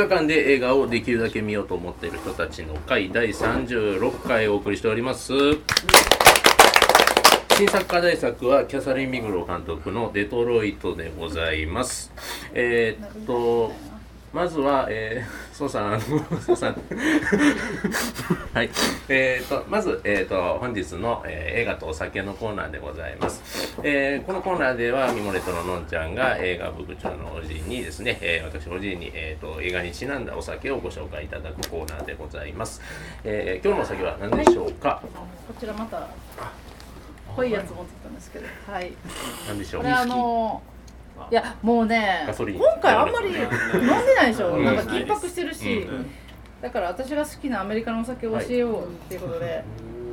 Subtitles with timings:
[0.00, 5.32] 画館で映画をできるだけ見ようと思っている人たちの会第36回お送りしております。
[7.56, 12.10] 新作課題作はキャサリン・ミグロ監督の「デトロイト」でございます。
[12.54, 13.74] えー、っと
[14.32, 16.00] まずは、えー、 ソさん、
[16.40, 16.74] ソさん、
[18.54, 18.70] はい、
[19.08, 23.74] えーと、まず、えーと、本日の、えー、映画とお酒のコーナーでございます。
[23.82, 32.80] えー、このコーナーでは、ミモレットののんちゃんが映画部部長のおじいにですね、えー、私おじいに、えーと、映画にちなんだお酒をご紹介いただくコーナーでございます。
[33.24, 35.06] えー、今日のお酒は何でしょうか、はい、
[35.52, 36.06] こちらまた
[37.34, 38.92] 濃いやつ持ってたんですけど、はい。
[39.48, 39.82] 何でしょう？
[39.82, 40.62] これあの
[41.30, 45.86] いやもうね今回あんまり飲んでないでしょ、なんか緊迫してるし、
[46.60, 49.64] だから私が好きなアメリカのお酒を教えようっていうことで、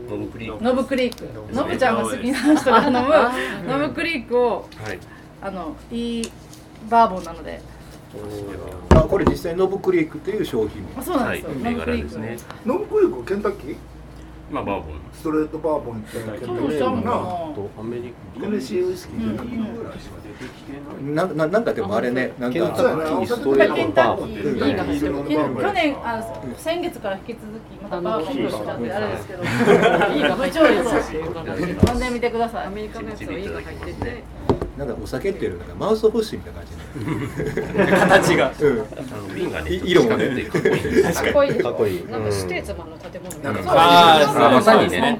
[0.09, 0.63] ノブクリーク。
[0.63, 1.53] ノブクリーク。
[1.53, 2.99] ノブちゃんが好きな人が飲む
[3.79, 4.67] ノブクリークを、
[5.41, 6.31] あのいい
[6.89, 7.61] バーボンなので。
[8.95, 10.87] あこれ実際ノブクリークっていう商品。
[10.97, 12.19] あそうなんですよ、ノブクリーク。
[12.65, 13.75] ノブクリークケンタッキー？
[14.49, 17.11] まあバーボンストレートバーボンってそうしたもんな
[17.79, 19.43] アメリカシーウイスキーじゃ
[21.13, 22.59] ななななんかでもあれねなんか。
[22.59, 26.23] ケンタッキー去年あ
[26.57, 29.45] 先月から引き続きまたバーボンとしてあれですけどい
[30.19, 30.65] いが入ってる
[31.89, 32.67] 飲んでみてください。
[32.67, 33.43] アメリカのやつはい。
[33.43, 34.23] いが入ってて
[34.77, 36.59] なんかお酒っていうのがマウスフッシュみたいな
[38.07, 38.83] 感じ形が、うん、あ
[39.27, 40.43] の瓶がね色もね。
[40.43, 40.61] かっ
[41.33, 41.55] こいい。
[41.59, 42.05] かっこいい。
[42.05, 43.51] なんかステーツマンの建物な。
[43.51, 45.17] んかあまさにね。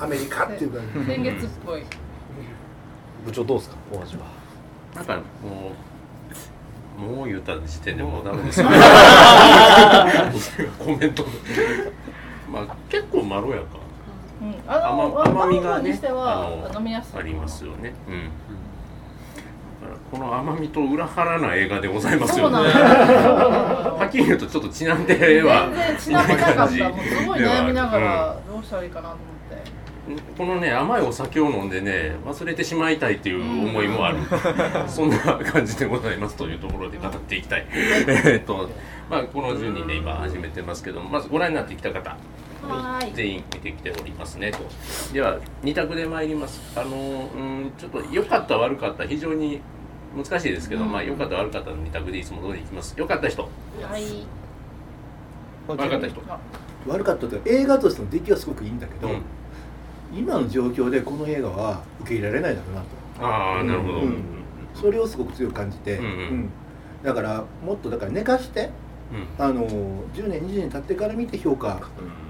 [0.00, 1.84] アメリカっていうか先月っぽい。
[3.24, 4.24] 部長どうですかお味は？
[4.96, 5.22] なんかも
[6.98, 8.66] うもう言った時点でもうダメですよ。
[10.80, 11.24] コメント。
[12.50, 13.64] まあ結構まろやか。
[14.40, 17.18] うん、あの甘みがねあの飲みやすい。
[17.18, 18.28] ありますよね、うん、
[20.10, 22.56] この甘みと裏腹な映画でございますよね。
[22.56, 26.62] はっきり言うとちょっとちなんでは全然ちなんでなかった。
[26.62, 29.76] もうすごい悩みながらどうしたらいいかなと思って。
[30.38, 34.18] このね甘いお酒を飲んでね忘れてしまいたいっていう思いもある、
[34.86, 37.66] そんな感じでございますというところで語っていきたい。
[37.72, 38.70] えっと
[39.10, 42.16] まあこの10人で今始めてますけどもまずご覧になってきた方。
[43.14, 44.58] 全員見てきておりますねと。
[45.12, 46.60] では2択で参ります。
[46.78, 49.60] あのうんちょっと良かった悪かった非常に
[50.16, 52.94] 難しいですけど、うん、まあ良かった悪かったの2択でいつも通りいきます？
[52.96, 53.42] 良かった人。
[53.42, 53.48] は
[53.98, 54.26] い。
[55.68, 56.22] 悪かった人。
[56.86, 59.22] 悪かったと映画としての出来はすごくいいんだけど、うん、
[60.14, 62.86] 今の状況でこの映画は受け入れられないだろうなと。
[63.18, 64.02] ああ、なるほど、
[64.74, 66.50] それをすごく強く感じて、うん
[67.02, 68.70] だからもっとだから寝かして、
[69.38, 69.68] あの
[70.14, 71.80] 10年20年経ってから見て評価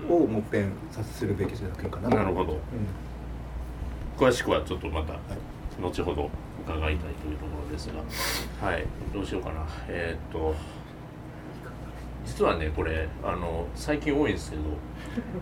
[0.09, 2.61] をもっぺんさせるべきじゃなくかななるほど、うん、
[4.19, 5.15] 詳しくはちょっとまた
[5.81, 6.31] 後ほど
[6.67, 7.89] 伺いたいというところです
[8.61, 8.85] がはい
[9.15, 10.55] どうしようかなえー、っと
[12.27, 14.63] 実はねこれあの最近多いんですけど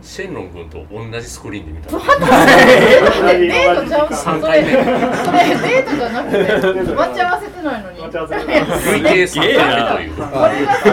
[0.03, 10.85] シェンロン君と同じスクリーンで見たデートちゃう3回目それデートじゃなくて待ち合わせてないのに待ち合わせてない累計3回目というこれがさ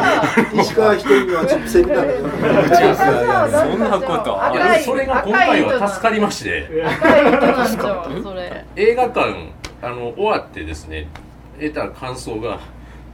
[0.61, 2.29] 石川一人には直線だけど
[3.59, 4.39] そんなこと
[4.83, 6.69] それが今回は助かりまして
[8.77, 11.07] 映画館あの終わってですね
[11.59, 12.59] 得た感想が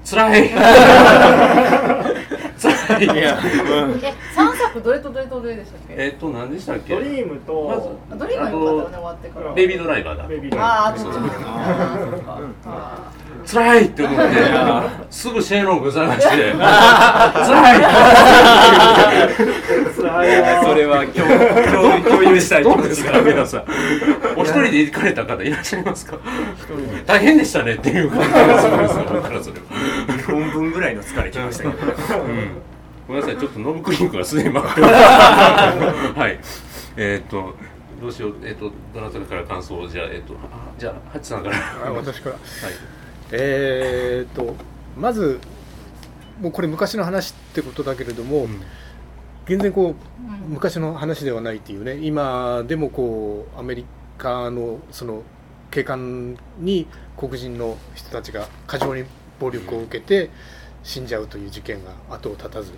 [0.09, 0.49] 辛い。
[0.49, 2.13] 辛
[3.01, 3.05] い。
[3.21, 3.39] や、う
[3.89, 5.93] ん、え三作どれとどれとどれでしたっけ？
[5.97, 6.95] えっと何でしたっけ？
[6.95, 9.53] ドリームとまずドリームよかったね終わってから。
[9.53, 10.23] ベイビードライバーだ。
[10.27, 10.77] ベイビードライバー。
[10.77, 11.13] ああそっ
[13.45, 14.25] ち辛いって思って
[15.09, 16.51] すぐシェーロン君探して。
[16.53, 17.77] 辛い
[20.01, 23.19] それは共共有したいどうですか？
[23.21, 23.63] 皆さん
[24.37, 26.17] お一人で行かれた方いらっしゃいますか？
[27.05, 31.75] 大変でしたねっていう感じがするんですからそれ2本分ぐらいの疲れきましたけど、
[33.07, 36.39] ごめんなさいちょっとノブクリニックがすでに待って はい。
[36.97, 37.55] えっ、と
[38.01, 38.35] どうしよう。
[38.43, 39.87] えっ、とどなたから感想を？
[39.87, 40.35] じゃあえっ、と
[40.77, 41.57] じゃあハチさんから。
[41.91, 42.35] 私から。
[42.35, 42.41] はい。
[43.31, 44.55] えー、っと
[44.97, 45.39] まず
[46.41, 48.61] もうこれ昔の話ってことだけれども、うん、
[49.47, 49.95] 全然こう
[50.49, 51.97] 昔の話ではないっていうね。
[52.05, 53.85] 今でもこうアメリ
[54.17, 55.23] カのその
[55.71, 59.05] 警官に黒人の人たちが過剰に
[59.39, 60.29] 暴力を受けて
[60.83, 62.71] 死んじゃうという事件が後を絶たず。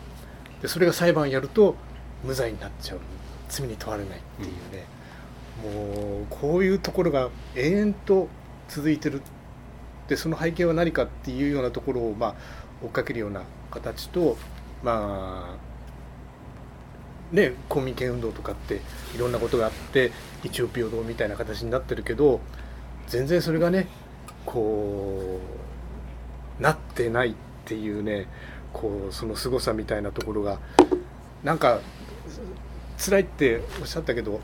[0.61, 1.75] でそれが裁判やると
[2.23, 2.99] 無罪になっちゃう。
[3.47, 4.85] 罪に問われないっていうね、
[5.65, 8.27] うん、もうこういうところが延々と
[8.67, 9.21] 続いてる。
[10.07, 12.35] でその背景は何かっていうようなところを、まあ、
[12.83, 14.37] 追っかけるような形と
[14.83, 15.68] まあ
[17.31, 18.81] ね公民権運動とかって
[19.15, 20.11] いろんなことがあって
[20.43, 22.39] 一応平等みたいな形になってるけど
[23.07, 23.87] 全然それがね
[24.45, 25.39] こ
[26.59, 27.33] うなってないっ
[27.65, 28.27] ていうね
[28.73, 30.59] こうその凄さみたいなところが
[31.43, 31.79] なんか
[32.97, 34.39] 辛いっておっしゃったけど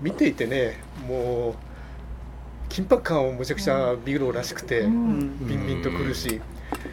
[0.00, 1.54] 見ていてねもう
[2.70, 6.40] 緊迫感をむちゃくちゃビグローらしくて、ビンビンとくるし、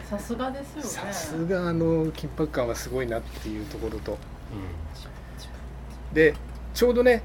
[0.09, 0.83] さすがですよね。
[0.83, 4.17] さすがあの緊迫感はすごいなっていうところと、
[6.13, 6.33] で
[6.73, 7.21] ちょうどね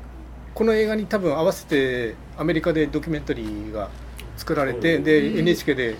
[0.54, 3.90] この映画に多分合わせてアメリカでドキュメンタリーが
[4.36, 5.96] 作られてで NHK で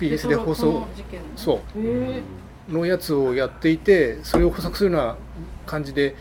[0.00, 0.86] PS で放送
[1.36, 2.72] そう。
[2.72, 5.16] のやつをやっていてそれを補足するような
[5.64, 6.14] 感じで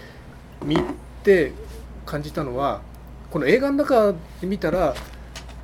[0.64, 0.78] 見
[1.24, 1.52] て
[2.06, 2.82] 感じたのは
[3.30, 4.96] この映画の中で見たら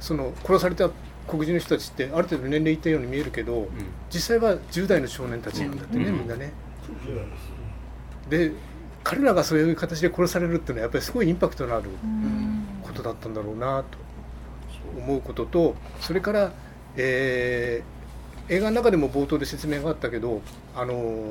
[0.01, 0.89] その殺された
[1.28, 3.69] 黒人の人たちってある程度年齢いったように見えるけど、
[4.13, 6.51] 実際は10代の少年たちなんだってね、みんなね。
[8.30, 8.51] で
[9.03, 11.89] 彼らがそういう形で殺されるっていうのはやっぱりすごいインパクトのある
[12.83, 13.97] ことだったんだろうなと
[14.97, 16.53] 思うこととそれから、
[16.95, 20.41] えー、映画の中でも冒頭で説明があったけど
[20.75, 21.25] あのー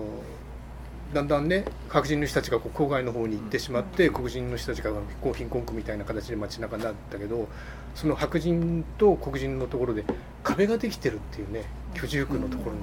[1.12, 7.48] だんだんね白人の人たちがこう郊外の方に行ってしまって黒人の人たちがこう貧困区みたいな形で街中になったけど
[7.94, 10.04] その白人と黒人のところで
[10.42, 11.64] 壁ができてるっていうね
[11.94, 12.82] 居住区のところに。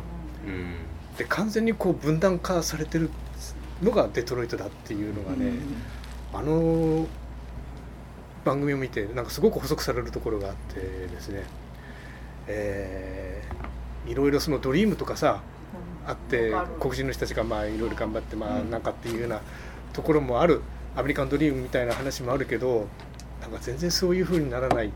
[1.18, 3.09] で完全にこう分断化されてる
[3.81, 5.54] のがデトロイトだっていうのがね、
[6.34, 7.08] あの
[8.46, 11.44] 番組を見てなんかすごく補足されるところがあってですね、
[12.48, 15.42] えー、いろいろそのドリームとかさ
[16.06, 19.42] あって黒人の人たちがまあいろいろ頑張ってまあなんかっていうような
[19.94, 20.62] ところもある。
[20.96, 22.88] アメリカンドリームみたいな話もあるけど
[23.42, 24.92] なんか全然そういうふうにならない。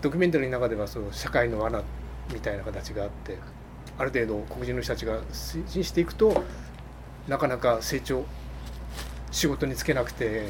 [0.00, 1.82] ドキュメンタリーの中ではその社会の罠
[2.32, 3.38] みたいな形があって
[3.98, 6.44] ある程度黒人の人たちが推進していくと
[7.28, 8.24] なかなか成長
[9.30, 10.46] 仕事に就けなくて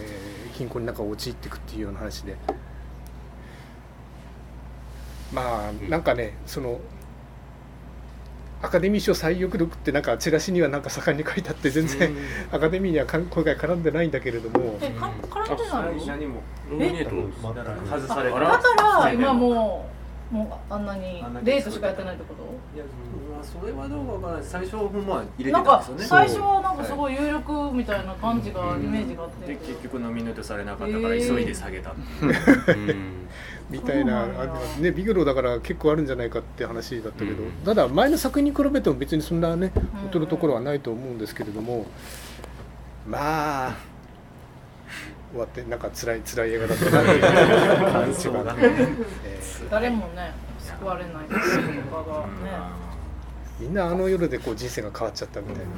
[0.53, 2.37] 貧困の中を陥っていくっていうような話で。
[5.33, 6.81] まあなんかねその
[8.63, 12.13] アカデミー賞最有力ってなんかチラシにはなんか盛んに書いてあって全然
[12.51, 14.79] アカデミーには今回絡んでないんだけれども。
[14.81, 15.57] えか絡ん
[15.99, 17.55] でないの？
[17.55, 19.89] だから今も
[20.33, 22.43] うもうあんなにデートしかやってないってこと？
[22.75, 22.85] いや
[23.43, 24.43] それはどうかわからない。
[24.43, 26.27] 最初ほんま入れてなんかたんですよね。
[26.27, 29.47] 最初はなんかすごい有力みたいな感じがイメージがあって。
[29.47, 32.97] で結局ノミネートされなかったから急いで下げたっていう。
[33.71, 34.27] みたいな
[34.79, 34.91] ね。
[34.93, 37.51] ビグロだから結構あるんじゃないかって話だったけど、うん。
[37.65, 40.05] ただ前の作品に比べても別にそんなねうん。
[40.07, 41.87] 劣るところはないと思うんですけれども、
[43.07, 43.77] まあ
[45.31, 48.57] 終わってなんか辛い辛い映画だったなっていう感じが、
[49.25, 49.41] え
[49.71, 52.51] 誰もね救われないとかがね。
[52.85, 52.88] ー
[53.59, 55.69] みんなあの夜でこう人生が変わっちゃったみたいなね、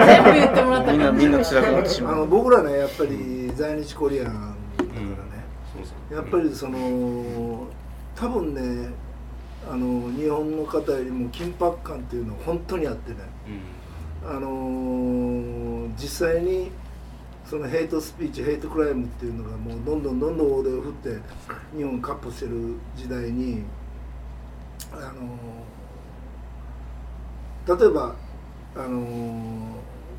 [0.00, 1.00] 全部言ってもらったみん。
[1.00, 4.92] なみんな辛辛くなってしまう あの僕らねやっぱり在日コリアンだから
[5.36, 5.44] ね、
[6.12, 7.66] やっぱりその
[8.16, 8.90] 多分ね
[9.70, 13.18] あの日本の方よりも緊迫感っていうのは本当にあってね、
[14.26, 16.70] あの実際に
[17.48, 21.18] そのヘイトスピーチヘイトクライムっていうのがもうどんどんどんどん大手を振って
[21.76, 23.62] 日本を闊歩してる時代に
[24.92, 25.38] あの
[27.76, 28.14] 例えば
[28.74, 29.76] あの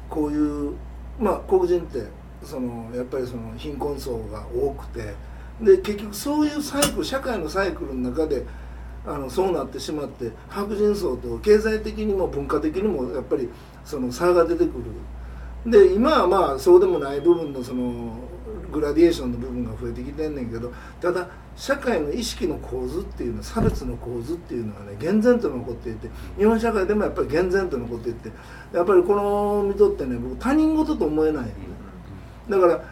[0.10, 0.74] こういう
[1.20, 2.04] まあ黒人って
[2.44, 5.14] そのやっぱりその貧困層が多くて
[5.62, 8.46] で結局そういうサイクル社会のサイクルの中で
[9.06, 13.50] あのそうなってしまって白人層と経済的にも文化的にもやっぱり
[13.84, 14.72] その差が出てくる。
[15.66, 18.18] で今はまあそうでもない部分のその
[18.72, 28.30] グラディエーションの部分が増えてきてんねんけどただ社会の意識の構図っていうのは差別の構図っていうのはね厳然と残っていて日本社会でもやっぱり厳然と残っていて
[28.74, 31.44] やっぱりこの見とってね僕他人事と思えない。
[31.44, 31.54] よね
[32.50, 32.84] だから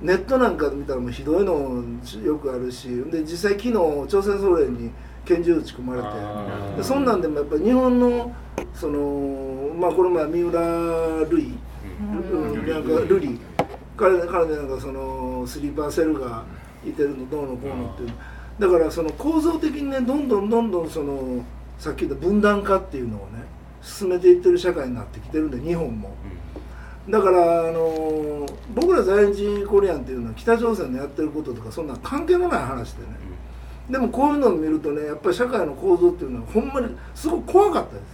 [0.00, 1.82] ネットなんかで見たらもうひどいの
[2.24, 3.72] よくあるしで実際昨日
[4.08, 4.90] 朝鮮総連に
[5.24, 8.34] 拳銃撃ち込まれてでそんなんでもやっぱり日本の
[8.74, 11.58] そのまあこの前三浦瑠衣うん
[12.12, 12.82] なん。
[12.84, 13.38] かルリ
[13.96, 14.68] 彼彼でなん。
[14.68, 16.44] かそのスリーパーセルが
[16.86, 18.10] いてるのどうのこうのっていう
[18.58, 20.28] だからその構造的にねどん。
[20.28, 20.48] どん。
[20.50, 20.70] どん。
[20.70, 20.90] どん。
[20.90, 21.44] その
[21.78, 23.44] さっき言った分断化っていうのをね
[23.80, 25.50] 進めていってる社会になってきてるん。
[25.50, 26.14] で日本も。
[27.08, 31.88] だからあの僕ら在日コリアンっていうのは北朝鮮のやってることとかそん。
[31.88, 33.08] な関係のない話でね
[33.90, 36.68] でもこういうのを見るとねやっぱり社会の構造っていうのはほん。
[36.72, 38.04] まにすごく怖かったです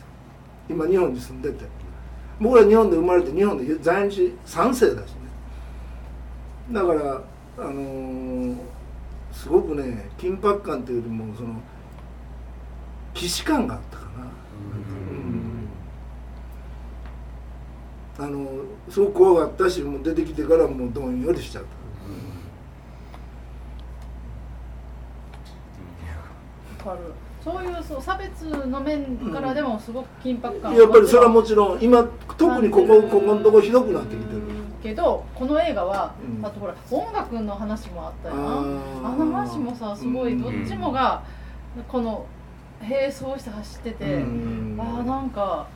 [0.70, 1.42] 今日本に住ん。
[1.42, 1.64] でて
[2.40, 5.18] 僕ら日本で生まれて日本で在日3世だしね。
[6.72, 7.22] だから
[7.58, 8.56] あのー
[9.32, 11.60] すごくね緊迫感というよりもその
[13.14, 14.26] 既視感があったかな、
[18.18, 18.26] うん。
[18.26, 21.78] あのすごく怖かったしもう出てきてからもうどんよりしちゃった。
[26.84, 27.00] かる
[27.42, 32.04] そういうそう差別の面からでもすごく緊迫感やっぱりそれはもちろん今
[32.36, 34.42] 特にここここのとこひどくなってきてる。
[34.82, 36.44] けどこの映画は、うん。
[36.44, 38.42] あとほら音楽の話もあったよな。
[39.08, 41.22] あの話もさすごいどっちもが
[41.88, 42.26] この
[42.80, 44.76] 並走して走ってて、うん。
[44.78, 45.66] あーなんか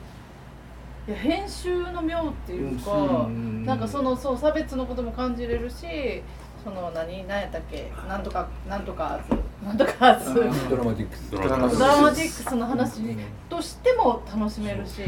[1.08, 3.64] いや編集の妙っていうか、うん。
[3.64, 6.22] なんかそのそう差別のことも感じれるし
[6.62, 7.26] その何？
[7.26, 7.90] 何やったっけ？
[8.08, 9.20] なんとかなんとか
[9.64, 11.30] なんとザ・ドラマティックス。
[11.30, 12.56] ドラマティックス。
[12.56, 13.16] の話
[13.48, 15.04] としても楽しめるし、い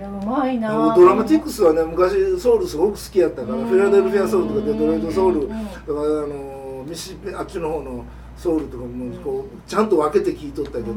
[0.00, 3.66] やうまいなドラマティックスはね昔ソウルすごく好きやったからうん。
[3.66, 5.48] フィラデルフィアソウルとかデトロイトソウルうん。
[5.50, 8.04] だからあのミシあっちの方の
[8.36, 10.94] ソウルとかもこうちゃんと分けて聞いとったけど、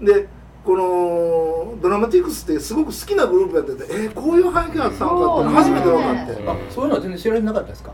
[0.00, 0.28] で
[0.64, 6.34] このドラマティックスってすごく好きなグループやっててえー、こういう背景あったのかって初めて分かって、
[6.70, 7.92] そういうのは全然知られなかったですか？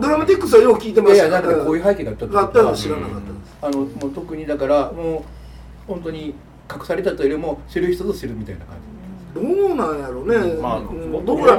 [0.00, 3.06] ドラマティックスはよく聞いてましたいやいやだからこういう背景があったってがあったことはのは知らなか。
[3.06, 5.22] ったです、あのもう特にだからもう
[5.86, 6.34] 本当に
[6.72, 8.76] 隠されたというよりも知る人ぞ知るみたいな感
[9.34, 11.12] どうなんやろうね、まあうん。
[11.12, 11.56] 僕僕ら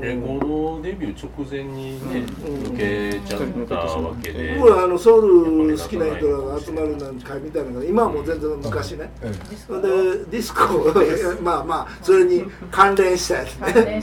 [0.00, 4.56] レコードデビュー直前にねうん受けちゃったわけで。
[4.58, 10.30] 僕はあのソウル好きな人らが集まるなん会みたいなのが今はもう全然昔ね、じ、うん。
[10.30, 11.42] ディスコでディスコ。
[11.42, 14.02] まあまあそれに関連したやつ関ね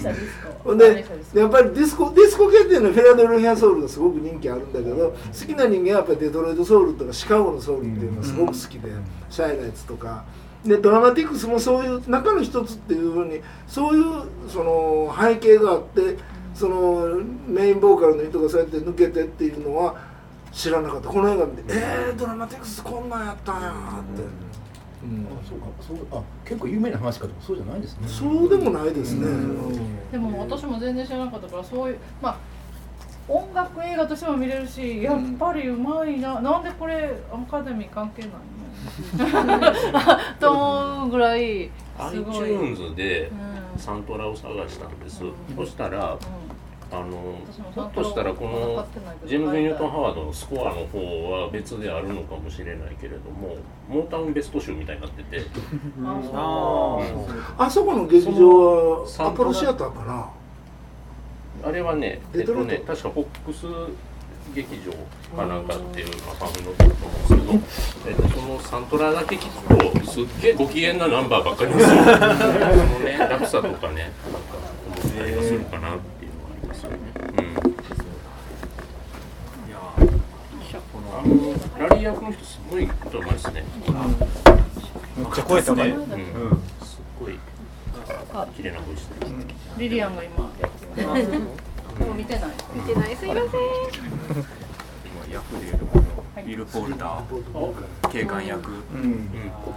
[0.63, 5.15] ほんでやっぱりディスコディスコ系っていうのはフィラデルフィアソウルがすごく人気あるんだけど好
[5.45, 8.89] きな人間はやっぱりデトロイトソウルとかシカゴのソウルっていうのがすごく好きで、
[9.29, 10.23] シャイなやつとか
[10.65, 16.17] でドラマティックスもそういう中の一つっていうふうにそういうその背景があって
[16.55, 19.95] そのメインボーカルの人がそうやって抜けてっていうのは
[20.51, 21.09] 知らなかった。
[21.09, 23.73] この映画見て「えー、ドラマティックスこんなんやったんや」っ
[24.15, 24.21] て、
[25.03, 25.25] うん。
[25.25, 28.07] あそうかそうあ結構有名な話かとそうじゃないんですね。
[28.07, 29.27] そうでもないですね、
[30.11, 32.37] でも私も全然知らなかったからそういうまあ
[33.27, 36.39] 音楽映画としても見れるしやっぱりうまいな。
[36.39, 38.37] なんでこれアカデミー関係ないの？
[40.39, 41.69] と思うぐらい
[42.11, 42.73] すごい、うん。
[42.73, 43.31] iTunes で
[43.77, 45.23] サントラを探したんです、
[45.55, 46.17] そしたら
[46.91, 47.39] あの
[47.73, 48.85] ひょっとしたらこの
[49.25, 53.55] ジェームズ・ニュートン・ハワードのスコアの方は別であるのかもしれないけれども
[53.89, 55.41] モータウンベスト集みたいになってて。
[56.03, 56.99] あ
[57.57, 60.29] あそこの劇場はアポロシアターかな？
[61.67, 62.71] あれはねえっとデトロイト。
[62.73, 63.65] ね確かフォックス
[64.53, 64.93] 劇場
[65.35, 71.89] かなんかっていうのがファミのだと思うんですけど、えっと、そのサントラだけ聞くとすっげえご機嫌なナンバーばっかりですよ。
[71.89, 73.91] そのね落差とかねなんか
[74.87, 76.97] 思ったりはするかなっていうのはありますよね。
[77.37, 77.73] うん。
[81.15, 83.63] あのラリー役の人すごいと思いますね。
[85.15, 87.39] めっちゃ声高いうん、すっごい
[88.55, 89.31] 綺麗な声してる。
[89.77, 90.51] リリアンが今
[91.99, 92.43] でも見てない。
[92.73, 93.15] 見てない。
[93.15, 93.43] すいません。
[93.49, 98.09] 今ヤフでいうとこのビル・ポルダー。
[98.11, 98.69] 警官役。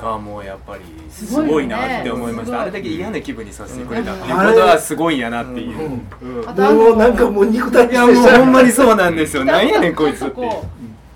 [0.00, 2.62] がもうやっぱりすごいなって思いました。
[2.62, 4.34] あれだけ嫌な気分にさせてくれたっていう。
[4.34, 4.54] こうん。
[4.54, 9.44] とはすごいんやなっていう、もうなんかもう肉体いやもうほんまにそうなんですよ。
[9.46, 10.34] なんやねんこいつって。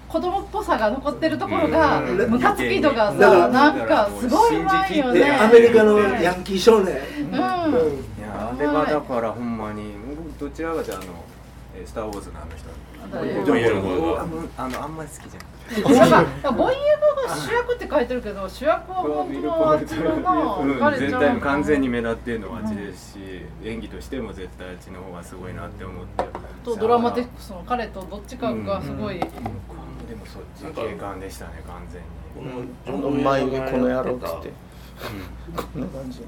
[0.08, 2.30] 子供っぽさが残ってるところがうん。
[2.30, 5.20] ムカつき度がさなんかすごいうまいよね。
[5.20, 6.96] でアメリカのヤンキー少年、
[7.30, 7.36] うん。
[7.36, 9.99] いやあれはだからほんまに僕
[10.40, 11.04] どちらかというとあの
[11.76, 12.68] えースター・ウォーズのあの人？
[13.12, 13.82] 誰ジョン・イエル。
[13.82, 16.10] ゴがあのあのあんまり好きじゃない。
[16.10, 16.76] なんかボイエ
[17.14, 23.18] ゴが主役って書いてるけど主役は本当はあっちのなうん彼ちゃん全体の完全に目立ってるのはあっちですし、
[23.64, 26.24] 演技としても絶対あっちの方がすごいなって思って。
[26.64, 32.08] とドラマティックスの彼とどっちかがすごい、でもそっち警官でしたね完全に。
[32.34, 34.48] このジョンドン眉毛この野郎っつって。
[34.48, 35.64] うん。
[35.64, 36.22] こんな感じ。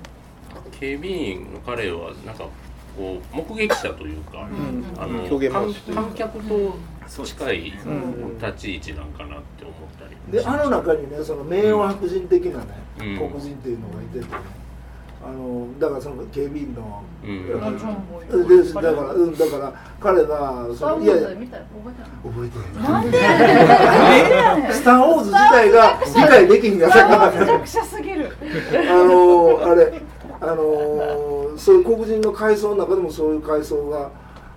[0.71, 2.47] 警備員の彼はなんか
[2.96, 4.84] こう目撃者というか、ん。
[4.99, 6.76] あの表現も観客と
[7.25, 8.38] 近いん。
[8.38, 12.66] 立ち位置なんかなって思ったりであの中にねその名誉白人的なね、
[13.00, 13.16] うん。
[13.16, 14.26] 黒人っていうのがいててね
[15.25, 21.61] あのだからその警備員の、でだからうんだから彼がそのいや覚えてない。
[22.25, 26.78] 覚えてなんでスター・ウォーズ自体が理解できひん。
[26.80, 28.37] がスター・ウォさーズ弱者すぎる。
[28.90, 30.02] あのあれ
[30.40, 31.32] あの
[31.62, 34.11] そういう黒人の階層の中でもそういう階層が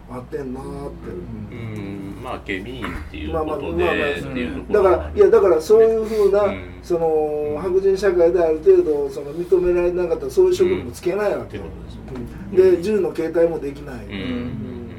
[0.09, 1.09] あってんなーって、
[1.51, 2.19] うん。
[2.24, 3.95] まあ警備員っていうまあまあことまあまあ。
[3.95, 6.79] でっていうとこだかろらいやだからそういうふうな、うん。
[6.81, 12.55] その白人社会である程度その認められなかったらそういう職務もつけないわけ、うん。
[12.55, 14.12] で銃の携帯もできない、うん。
[14.12, 14.89] うん。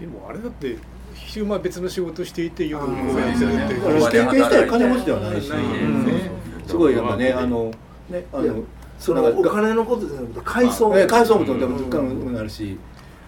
[0.00, 0.78] でもあれだって
[1.12, 6.30] 昼間別の仕事していて夜こあーうやってやっ経験したら金持ちではないし、ねね
[6.66, 7.70] すごいやっぱねあの
[8.08, 8.62] ねあの
[8.98, 10.96] そのお金のことじゃなくて階層。
[10.98, 12.78] え海藻部とでもうん物価もなるし、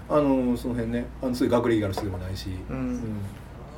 [0.09, 3.01] あのその辺ねあのそういう学歴がある人でもないし、うん。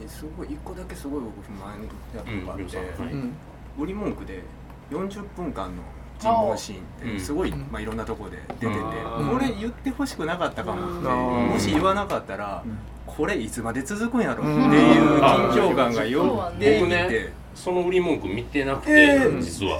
[0.08, 1.72] すごい一個だけすごい僕不満
[2.14, 3.32] やったのがあって、はいうん。
[3.78, 4.42] 売り文句で
[4.90, 5.82] 40分間の
[6.18, 7.66] 尋問シーンってすごい、うん。
[7.70, 8.78] まあ、いろんなところで出てて、
[9.18, 9.28] うん。
[9.30, 11.00] これ言ってほしくなかったかも。
[11.00, 11.46] って、うん。
[11.48, 12.78] もし言わなかったら、うん。
[13.06, 19.40] これいつまで続くんやろうんっていう緊張感がよって僕きてね、その売り文句見てなくて、えー。
[19.40, 19.78] 実は。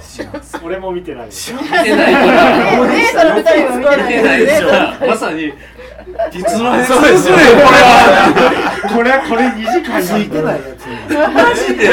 [0.63, 1.27] 俺も見てない。
[1.27, 2.87] 見てないから。
[2.87, 4.39] レーサーの二人は見てない見てない。
[4.45, 5.53] ですからまさに
[6.31, 7.35] 実はそうですよ
[8.95, 10.87] これこれ2時間ついてないやつ。
[11.33, 11.83] マジで。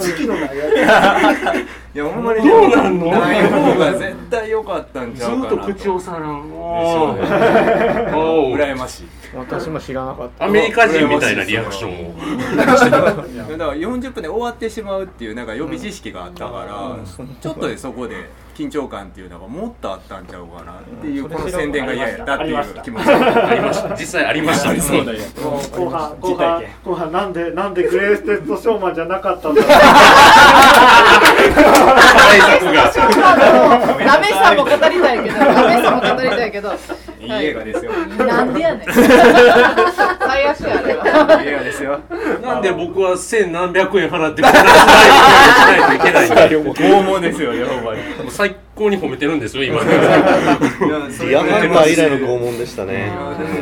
[0.00, 0.70] 月のないや
[1.94, 3.10] いやほんまにどうなんの？
[3.12, 7.22] ない方が絶対良かったんちずゃうかなっと口をさらんおそう。
[7.22, 10.44] ね羨ましい私も知らなかった。
[10.44, 12.14] アメリカ人みたいなリアクションを。
[12.56, 16.96] だから40分で終わってしまうっていうなんか予備知識があったから、
[17.40, 24.72] ちょっとでそこで緊張感っていうのがもっとあったんちゃうかなっていうこの宣伝が嫌やったっていう気持ちありました実際ありました。
[24.72, 25.18] ねそうだよ。
[25.42, 29.62] もう後半後半後半なんでなんでグレーステッドショーマンじゃなかったんだ。
[29.64, 29.72] ろう
[32.16, 34.04] 対策 が。
[34.04, 36.72] ラメさんも語りたいけどラメさんも語りたいけど
[37.24, 37.46] いい。
[37.46, 37.92] 映画ですよ。
[37.92, 38.88] なんでやねん。
[38.92, 42.00] 最悪やあれはいい映画ですよ。
[42.42, 49.86] なんで僕は千何百円払ってこんな辛いといけないんだ拷問ですよねほんまにう最高に褒めてるんですよ今いや
[51.10, 53.12] それディアハンター以来の拷問でしたね。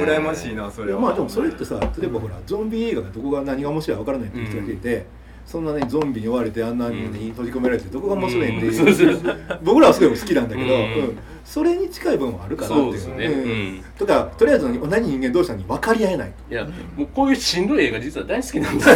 [0.05, 1.01] 羨ましいなそれは。
[1.01, 5.07] まあでもそれってさ例えばほらゾンビ映画がどこが何が面白いか分からないっていう人がいて、
[5.47, 8.95] そんなねゾンビに追われてあんなに閉じ込められてどこが面白いんっていう、うん。
[8.95, 11.19] そうそう僕らはすごい好きなんだけど、うんうん。
[11.45, 13.29] それに近い部分はあるかなっていうね。
[13.29, 13.85] んうん。
[13.99, 16.65] とかとりあえず同じ人間同士に分かり合えないいや
[16.97, 18.95] もうこういうしんどい映画実は大好きなんですよ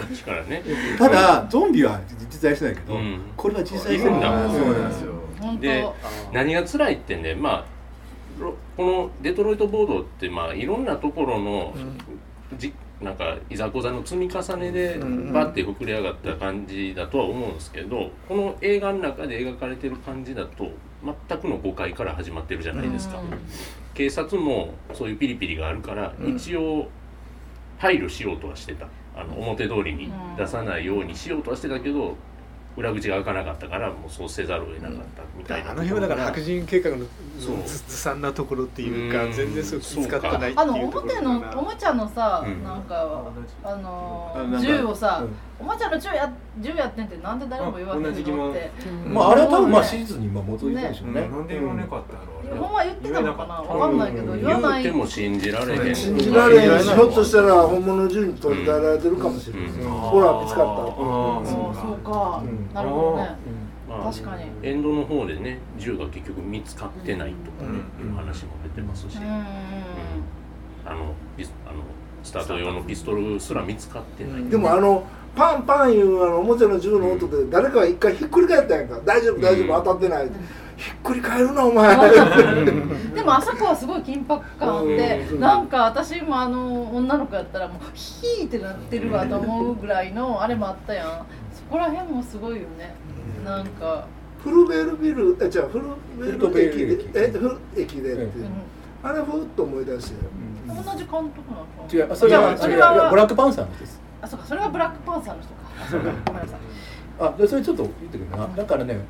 [0.00, 0.62] 昔からね
[0.98, 3.20] ただゾンビは実在してないけど、うん。
[3.36, 4.50] これは実在してるんだ。
[4.50, 5.12] そうなんですよ。
[5.40, 5.82] 本で
[6.30, 7.78] 当何が辛いってねまあ
[8.38, 11.74] ロこのデトロイトボードってまあいろんなところの、
[12.56, 15.32] じなんかいざこざの積み重ねでうん。
[15.32, 20.70] バッて膨れ上がった感じだとは思うんですけどこの映画の中で描かれてる感じだと
[21.28, 23.28] 全くの誤解から始まってるじゃないですか、うん。
[23.94, 26.36] 警察もそういうピリピリがあるから、うん。
[26.36, 26.88] 一応
[27.78, 28.88] 配慮しようとはしてた。
[29.16, 32.16] あの表通りに出さないようにしようとはしてたけど
[32.78, 36.98] 裏口が開かなかったからもうそうせざるを得なかったみたいなあの辺はだから白人計画の
[37.40, 39.28] そうずずさんなところっていうかう。
[39.28, 42.62] ん全然そう気遣ってないってあのいうところ表のおもちゃのさ、うん。
[42.62, 43.32] なんか
[43.64, 45.24] あの銃をさ、
[45.60, 45.66] うん。
[45.66, 48.70] おもちゃの銃や銃やってんってなんで誰も言わへんのって、
[49.06, 51.28] まああれは多分まあ史実にまあ基づいてるでしょうね。
[51.28, 52.14] なんで言わなかった
[52.84, 53.54] んやろほんま言ってたのかな？
[53.54, 54.40] わかんないけどうん。
[54.40, 54.82] 言わない。
[54.82, 55.94] 言うても信じられへん。
[55.94, 56.80] 信じられへん。
[56.80, 59.90] しひょっとしたら本物の銃に取り替えられてるかもしれない、うん。
[59.90, 60.64] ほら見つかった。
[60.64, 61.44] あー。
[61.44, 63.36] そうそうか、うんなるほどね。
[63.88, 64.44] まあ確かに。
[64.62, 68.08] エンドの方でね銃が結局見つかってないとかね、うん。
[68.10, 69.24] いう話も出てますし、うん
[70.86, 71.82] あのピスあの
[72.22, 74.50] スタート用のピストルすら見つかってない、うん。
[74.50, 75.04] でもあの
[75.36, 78.98] パンパンいうあのおもちゃの銃の音で誰かが一回ひっくり返ったやんか。
[79.04, 80.30] 大丈夫大丈夫当たってない、
[80.78, 81.96] ひっくり返るなお前。
[83.12, 85.40] でもあそこはすごい緊迫感あってうん。
[85.40, 91.08] なんか私もあの女の子やったらもうヒーってなってるわと思うぐらいのあれもあったやん。
[91.52, 92.94] そこら辺もすごいよね。
[93.44, 94.06] なんか、
[94.42, 95.86] フルベールビルえじゃあフル
[96.16, 97.12] ベフルベール駅駅。
[97.12, 98.48] でえフル駅でって、うん。
[99.02, 100.16] あれふっと思い出して。
[100.68, 104.00] 同じ監督なの違うそれはそれはブラックパンサーのです。
[104.22, 105.54] あそうかそれはブラックパンサーの人か。
[105.84, 106.60] あそうかごめんなさい。
[107.20, 108.48] あでそれちょっと言ってくるな。
[108.54, 109.00] だからね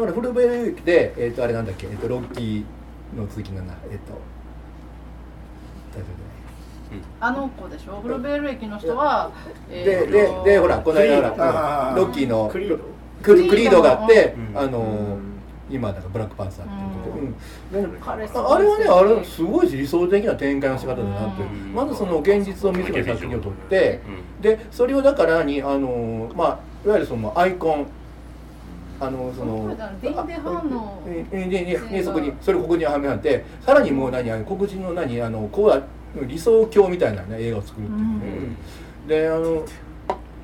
[0.00, 1.86] だからフルベール駅でえっ、とあれなんだっけ？
[1.86, 2.64] えっ、とロッキー
[3.16, 4.12] の続きなんだえっ、と
[5.92, 6.04] 大丈
[7.20, 8.00] あの子でしょ？
[8.00, 9.30] フルベール駅の人は
[9.68, 12.78] 夫ででででほらこの間ほらロッキーのクリード？
[13.22, 15.28] クリードがあって、うんあのー
[15.70, 18.02] 今だからブラックパンサーっていうことで、うん。
[18.02, 21.74] ああれはねあれすごい理想的な展開の仕方だなって、うん。
[21.74, 24.00] まずその現実を見せる作品を撮って、
[24.36, 24.40] うん。
[24.40, 27.86] でそれをだからにあのーまあいわゆるそのアイコン
[29.00, 29.76] あのその
[31.06, 35.82] ええでででそこにそれここにはめはってさらにもう何黒人の何あのこうだ
[36.26, 38.56] 理想郷みたいな、ね、映画を作るっていうね、
[39.06, 39.64] であの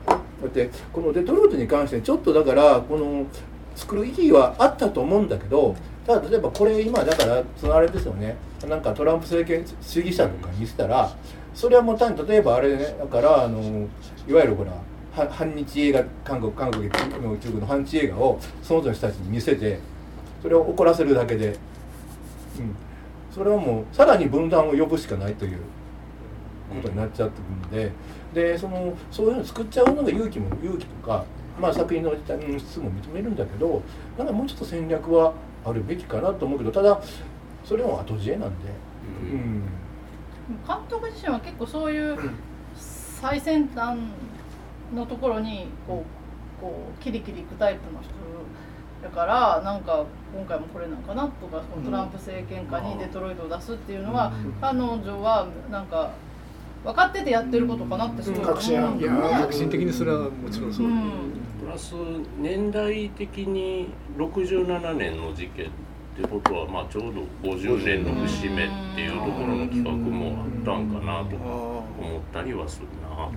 [0.05, 3.27] だってこのデトロイトに関してちょっとだからこの
[3.75, 5.75] 作る意義はあったと思うんだけど
[6.07, 8.37] ただ例えばこれ今だからそのあれですよね
[8.69, 11.17] なんかトランプ政権主義者とかに見せたら
[11.55, 13.88] それはもう単に例えばあれねだからあの
[14.29, 14.73] いわゆるほら
[15.14, 16.88] 反日映画韓国韓国
[17.22, 19.79] の中国の反日映画をその他の人たちに見せて
[20.42, 21.57] それを怒らせるだけで、うん、
[23.33, 25.59] それはもうさらに分断を呼ぶしかないという
[26.74, 27.85] ことになっちゃってくるん
[28.35, 31.24] ででそのそういうのを作っちゃうのが勇気も勇気とか、
[31.61, 32.12] まあ、作品の
[32.59, 33.83] 質も認めるんだけど
[34.18, 35.33] なんかもうちょっと戦略は
[35.64, 37.00] あるべきかなと思うけどただ
[37.64, 38.70] それも後知恵なんで、
[39.33, 39.62] うん。
[40.66, 42.18] 監督自身は結構そういう
[42.77, 43.98] 最先端
[44.94, 46.04] のところにこ
[46.59, 48.11] うこうキリキリいくタイプの人
[49.04, 50.04] だからなんか
[50.35, 56.12] 今回もこれなんかなとかそのトランプ政権下にデトロイトを出すっていうのは、彼女はなんか
[56.83, 58.54] 分かっててやってることかなってすごい思う。
[58.54, 58.80] んですよ
[59.66, 60.87] ね的にそれはもちろんそう。
[60.87, 61.33] う、ん。
[61.61, 61.94] プラス
[62.38, 65.68] 年代的に67年の事件っ
[66.16, 73.28] てことはまあちょうど50年の節目っていうところの企画もあったんかなとか思ったりはするな。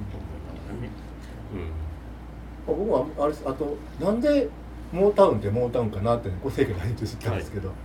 [2.74, 4.50] 僕はあれあとなんで
[4.92, 7.78] モータウンってモータウンかなってこう正解ないって知ったんですけど、はい、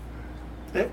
[0.75, 0.89] え、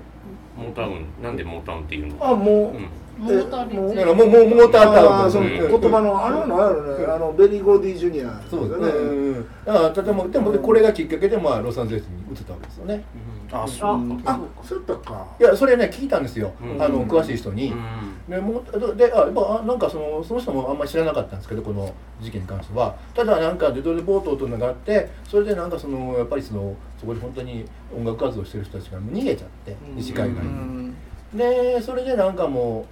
[0.56, 2.26] モータウンなんでモータウンっていうの？
[2.26, 2.88] あもう、うん。
[3.18, 5.78] モーターリもうだからもうもうモータータウンのう。
[5.78, 5.80] ん。
[5.80, 7.04] 言葉のあのなんやろね。
[7.06, 13.04] あのベリー・ゴーディ・ジュニアそうですね、ねうんだからとてもでもこれがきっかけでまあロサンゼルスに移ったわけですよね。
[13.52, 14.22] あそう。
[14.22, 15.26] かあそうやったか。
[15.38, 16.82] いやそれね聞いたんですよ、うん。
[16.82, 18.30] あの詳しい人に、うん。
[18.30, 22.96] でもうであやっぱあなんかそのその人もあんまり知らなかったんですけどこの事件に関しては。
[23.14, 29.76] ただなんかデトロイトボートというのがあってそれでなんかそのやっぱりそのそこで本当に音楽活動してる人たちがもう逃げちゃって
[30.10, 30.92] 西海岸に、
[31.34, 32.86] でそれでなんかも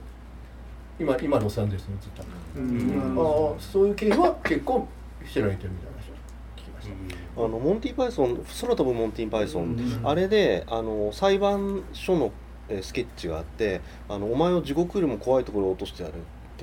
[0.99, 3.19] う今今ロサンゼルスに移ったと、うん。
[3.19, 4.89] ああそういう経緯は結構
[5.31, 6.13] 知られてるみたいな話を
[6.57, 12.33] 聞きました、あのモンティ・パイソン空飛ぶモンティ・パイソン、あれであの裁判所の
[12.69, 16.15] えースケッチがあってあの「お前を地獄よりも怖いところを落としてやる」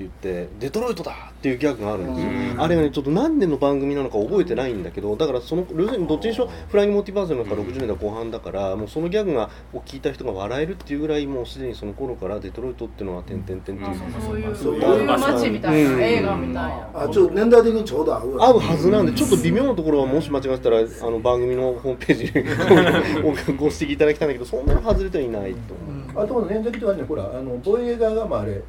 [0.04, 2.60] 言って「デトロイトだ!」っていうギャグがあるんですよ、うん。
[2.60, 7.46] あれがねちょっと何年の番組なのか覚えてないんだけどだからその要するにどっちにしろフライングモチバージョンなん。
[7.48, 13.78] か60年代後半だからもうそのギャグがを聞いた人が笑えるっていうぐらいもうすでにその頃からデトロイトっていうのは点々点っていう。
[14.20, 18.46] そういうそそうういう街みたいな、うん映画みたいな、あちょっと年代的にちょうど合うわ。
[18.48, 25.74] 合うはずなんでちょっと微妙なところはもし間違ってたらあの番組のホームページにご ご指摘いただきたいんだけどそんなに外れてはいないと
[26.14, 26.24] 思う。
[26.24, 28.60] あと年代的にはねほらあのボイエガーがまああれ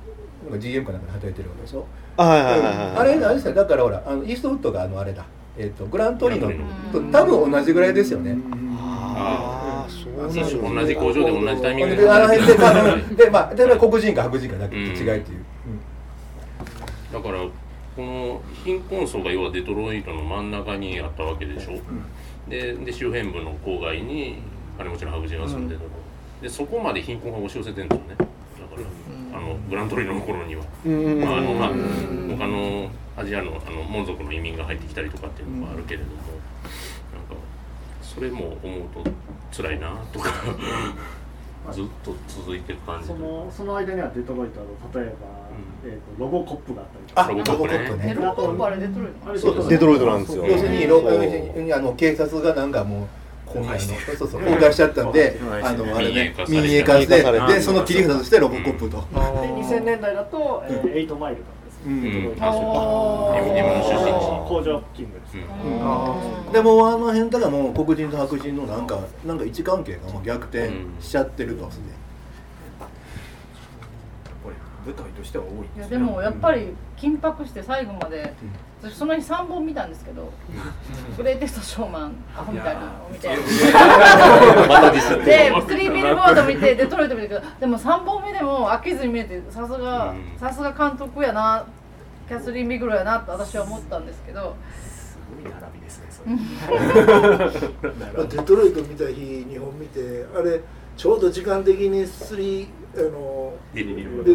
[0.49, 2.75] なんか GM かなんかで働いてるわけでしょ、あはいはいはいはい。
[2.97, 3.53] あれあれですよ。
[3.53, 5.25] だからほらあのイーストウッドがあのあれだ。
[5.57, 6.51] えっ、とグラントリノ。
[6.91, 8.37] と多分同じぐらいですよね、
[9.15, 12.09] ああそうなんですね同じ工場で同じタイミングで。
[12.09, 15.45] あの辺で多分でまあ例えば黒人か白人かだけ違いっていう、
[17.11, 17.51] だからこ
[17.97, 21.79] の貧困層が要はデトロイトの真ん中にあったわけでしょ、
[22.49, 24.37] でで周辺部の郊外に
[24.77, 25.89] 金持ちの白人が住んでたと、
[26.41, 28.27] でそこまで貧困が押し寄せてるんですよね
[29.37, 31.21] あのグラントリノの頃には、うん。
[31.21, 37.35] まああのまあ、他のアジアのあのモン族の移民が入ってきたりとかっていうのもあるけれども、なんか
[38.01, 39.03] それも思うと
[39.55, 40.31] 辛いなとか。
[41.71, 45.27] ずっと続いてる感じそのその間にはデトロイトの例えば、
[45.83, 47.25] えー、とロボコップがあったりとか。
[47.25, 48.11] あロボコップね。
[48.11, 50.45] えロボコップあれデトロイトあれそうですデトロイトなんですよ。
[50.45, 51.03] 要するにロ
[51.75, 53.07] あの警察がなんかもう
[53.47, 62.33] こうあのそうそう崩壊しちゃったんであのあれね民民営営化してでその切り札としてロボコップと、で2000年代だと、えー、エイトマイルなんですよ、うん。
[62.33, 64.37] うかエミネムの出身地。
[64.47, 66.53] 工場勤務です、うん。
[66.53, 71.89] でもあの辺からもう黒人と白人のなんかなんか位置関係がもう逆転しちゃってるとすでに。
[74.43, 74.55] これ
[74.85, 75.81] 舞台としては多いですね。
[75.83, 78.33] やでもやっぱり緊迫して最後まで、
[78.81, 80.31] 私その日3本見たんですけど
[81.17, 83.27] 「グレイテストショーマン」アホみたいなのを見て。
[83.27, 83.35] で
[85.67, 90.39] スリービルボード見てデトロイト見てけどでも3本目でも飽きずに見えてさすがうん。
[90.39, 91.65] さすが監督やな
[92.27, 94.55] キャスリー・ビグロやなと私は思ったんですけど。
[94.79, 96.23] すごい並びですねそ
[98.21, 98.27] れ。
[98.27, 100.61] デトロイト見た日日本見てあれ
[100.95, 102.67] ちょうど時間的にスリー
[102.99, 103.89] あの出る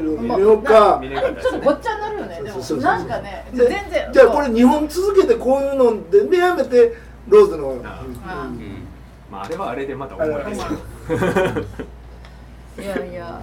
[0.05, 0.99] の見ようか。
[0.99, 2.43] あれちょっとごっちゃになるよね。
[2.43, 6.95] でもなんかねで全然じゃあこれ2本続けてこういうのででやめて
[7.29, 7.75] ローズの
[9.31, 10.45] まああれはあれでまた重い。
[10.45, 10.67] です
[11.09, 11.61] けど
[12.83, 13.43] いやいや。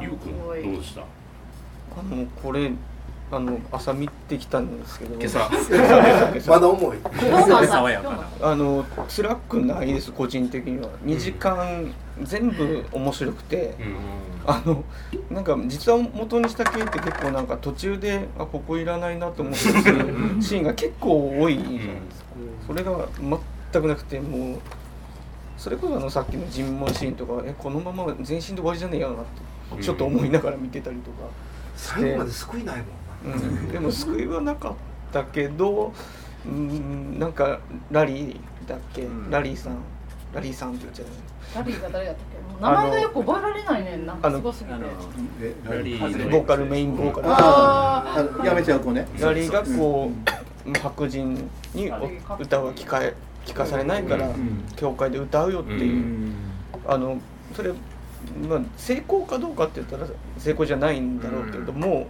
[0.00, 1.02] ゆうくんどうでした？
[1.02, 1.04] あ
[2.02, 2.70] のこれ
[3.32, 5.14] あの朝見てきたんですけど。
[5.14, 5.50] 今朝。
[6.50, 6.98] まだ重い。
[6.98, 7.10] 今
[7.42, 7.66] 日の朝。
[7.68, 8.50] 爽やかな。
[8.50, 10.88] あの辛くないです個人的には。
[11.04, 11.92] 2時間
[12.24, 13.94] 全部面白くて、うん
[14.46, 14.84] あの
[15.30, 22.30] なんか実は元にした系って結構なんか途中であここいらないなと思ってるシーンが結構多いじゃないですか、
[22.66, 23.06] それが
[23.72, 24.58] 全くなくてもう
[25.58, 31.28] それこそあのさっきの尋問シーンとかえこのまま全身で終わりじゃねえよなってちょっと思いながら見てたりとか。
[31.76, 32.76] 最後まで救いない
[33.24, 33.36] もんな。
[33.36, 34.74] うん、でも救いはなかっ
[35.12, 35.92] たけど、
[36.44, 39.30] うん、なんかラリーだっけ、うん。
[39.30, 39.76] ラリーさん。
[40.34, 41.06] ラリーさんって言っちゃう
[41.54, 42.52] ラビーが誰だったっけ？
[42.52, 43.96] もう名前がよく覚えられないね。
[43.96, 44.80] んなんかすごすぎて。
[45.48, 46.24] でラリー。
[46.24, 47.26] のボーカルメインボーカル。
[47.28, 49.06] ああのやめちゃう子ね。
[49.18, 50.10] ラリーがこ
[50.66, 54.64] う白人にお歌は聞かえ聞かされないから、ん。
[54.76, 56.34] 教会で歌うよっていう、うん。
[56.86, 57.18] あの
[57.54, 57.72] それ、
[58.48, 60.06] まあ、成功かどうかって言ったら
[60.38, 62.08] 成功じゃないんだろうけれども、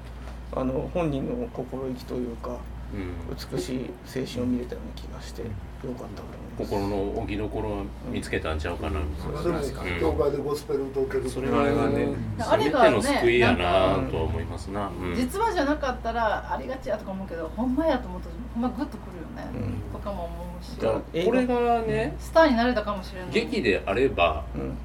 [0.54, 2.56] あの本人の心意気というか
[2.92, 3.36] うん。
[3.54, 7.76] 美しい精神を見れたような気がしてよかったと思います心の置きどころは
[8.10, 9.00] 見つけたんちゃうかな、
[9.42, 9.60] それも
[10.00, 15.14] 教会でゴスペル歌ってるそれはねあれ全がね救いやなとは思いますな、うん。
[15.14, 19.50] 実話じゃなかったらありがちやとか思うけどほんまやと思ったらほんまグッとくるよね、
[19.92, 20.76] とかも思うし。
[20.76, 23.30] だからこれがねスターになれたかもしれない。
[23.30, 24.76] 劇であればうん。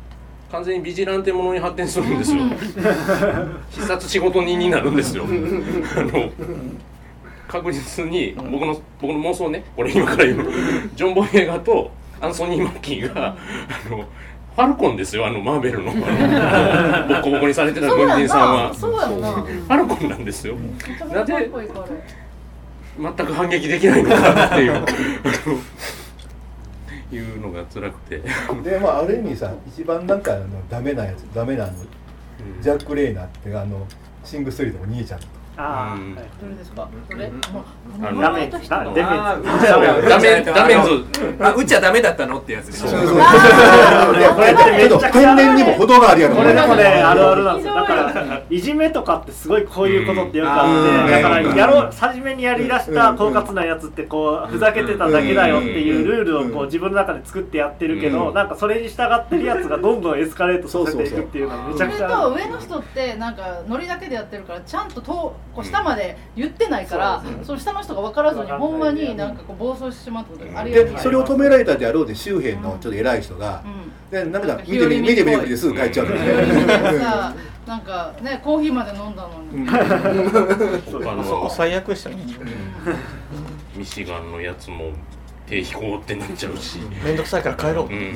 [0.51, 2.43] 完全にビジランテものに発展するんですよ
[3.71, 6.31] 必殺仕事人になるんですよあの
[7.47, 10.51] 確実に僕の僕の妄想ねこれ今から言う。
[10.95, 13.97] ジョン・ボイエガとアンソニー・マッキーがあの
[14.55, 15.91] ファルコンですよあのマーベルの。
[15.93, 18.73] ボッコボコにされてた軍人さんは。
[18.73, 20.55] そうやんなファルコンなんですよ。
[20.55, 21.51] めちゃめちゃなぜ
[22.97, 24.85] 全く反撃できないのかっていう。
[27.11, 28.21] いうのが辛くて。
[28.63, 31.73] でまあある意味さ一番なんかあのダメなやつダメなの
[32.61, 33.85] ジャック・レイナーってあの
[34.23, 36.15] シング・ストリートの兄ちゃんとああ、うん。
[36.15, 36.25] はい。
[36.41, 36.89] どれですか？
[37.09, 37.31] どれ？
[38.21, 38.59] ダメダ
[40.19, 40.79] メダメズ
[41.39, 42.39] あうっちゃダメだったの？
[42.39, 46.35] ってやつそうそうあーでこれちょっと天然にも程があるやろ。
[46.35, 47.75] これでもねうんあるあるなんですよ。
[47.75, 48.61] だからい。
[48.61, 51.03] じめとかってすごいこういうことってよくあうん。
[51.03, 63.35] ってだからやろう初めにやりだした狡猾なやつってこうふざけてただけだよっていうルールをこう自分の中で作ってやってるけどなんかそれに従ってるやつがどんどんエスカレートさせていくっていうのはめちゃくちゃと上の人ってなん。
[63.35, 64.87] かノリだけでやってるからちゃん。
[64.87, 73.95] ととこう下まで言ってないから、その下の人が分からずにほんまになんかこう暴走してしまったことがありがでそれを止められたであろうで周辺のちょっと偉い人がうん。
[74.11, 82.17] でなんか見てみ見てみてくれてすぐ帰っちゃうんだ日和見てよねさなんかねコーヒーまで飲んだのに、 他そこの最悪でしたね。
[83.75, 84.91] ミシガンのやつも
[85.47, 88.15] 低飛行ってなっちゃうし、めんどくさいから帰ろう、うん、え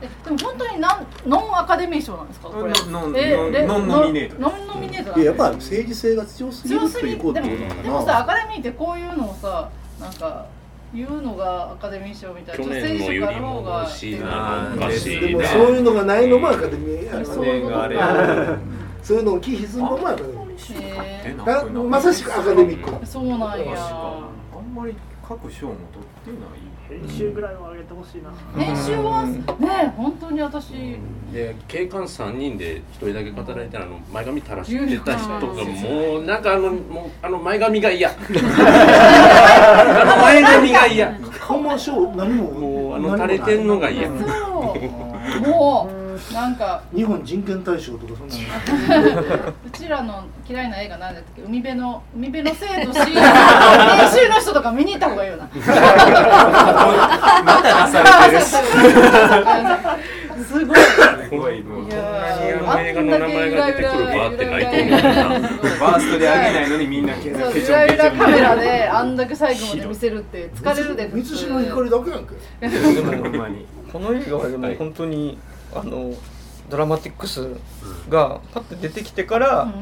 [0.00, 2.48] でも本当になんノンアカデミー賞なんですか？
[2.48, 4.40] これノンノンノミネート。
[4.40, 7.52] ノンノミネートなんいややっぱで政治性が強すぎる強すぎということでもな。
[7.52, 10.46] のかでもさなアカデミーってこういうのをさなんか
[10.94, 12.64] 言うのがアカデミー賞みたいな。
[12.64, 17.18] 去年のよりもマシなのかしでもらそういうのがないのもアカデミー。
[17.18, 17.44] やそう。
[17.44, 17.98] いうことかあれ
[19.02, 22.90] そういうのを忌避するのもアカデミーまさしくアカデミック。
[22.90, 23.46] ーそうなんや。
[23.76, 24.94] あんまり
[25.26, 26.58] 各賞も取ってない
[26.88, 28.30] 編集ぐらいは上げてほしいな。
[28.56, 30.96] 編集はね本当に私。
[31.32, 38.10] で警官3人で1人だけ語られてあの前髪垂らしてた人がもうなんかあのもうあの前髪が嫌。
[38.10, 38.14] あ
[40.06, 41.12] の前髪が嫌。
[41.46, 42.52] 訪問賞何も。
[42.52, 44.08] もうあの垂れてんのが嫌。
[44.08, 48.34] もうなんか日本人権大賞とかそんな
[49.00, 49.48] の。
[49.48, 51.42] うちらの嫌いな映画なんだっけ？
[51.42, 53.16] 海辺の海辺の生と死 編
[54.10, 55.48] 集の人とか見に行った方がいいよな。
[57.44, 58.46] また出されてるし
[60.48, 60.76] すごい。
[60.78, 61.62] すごい。
[61.62, 61.96] もういや
[62.70, 64.98] あの映画の名前が出てくるバーってないと思うな
[65.80, 67.20] バーストであげないのにみんなカ
[68.28, 72.34] メラであんだけ最後まで見せるって疲れるで三つの光だけやんけ
[72.68, 73.66] でもほんまに。
[73.92, 75.38] この映画はでも本当に、
[75.74, 76.14] あの
[76.68, 77.48] ドラマティックス
[78.08, 79.72] がパッて出てきてから、うん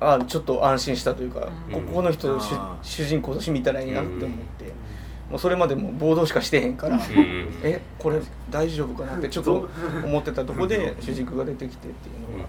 [0.00, 1.86] あちょっと安心したというか、うん。
[1.86, 2.38] ここの人
[2.82, 4.64] 主人公として見たらいいなって思って、
[5.28, 7.02] もうそれまでも暴動しかしてへんから、うん。
[7.62, 9.68] えこれ大丈夫かなってちょっと
[10.04, 12.48] 思ってたとこで主軸が出てきてっていうのが、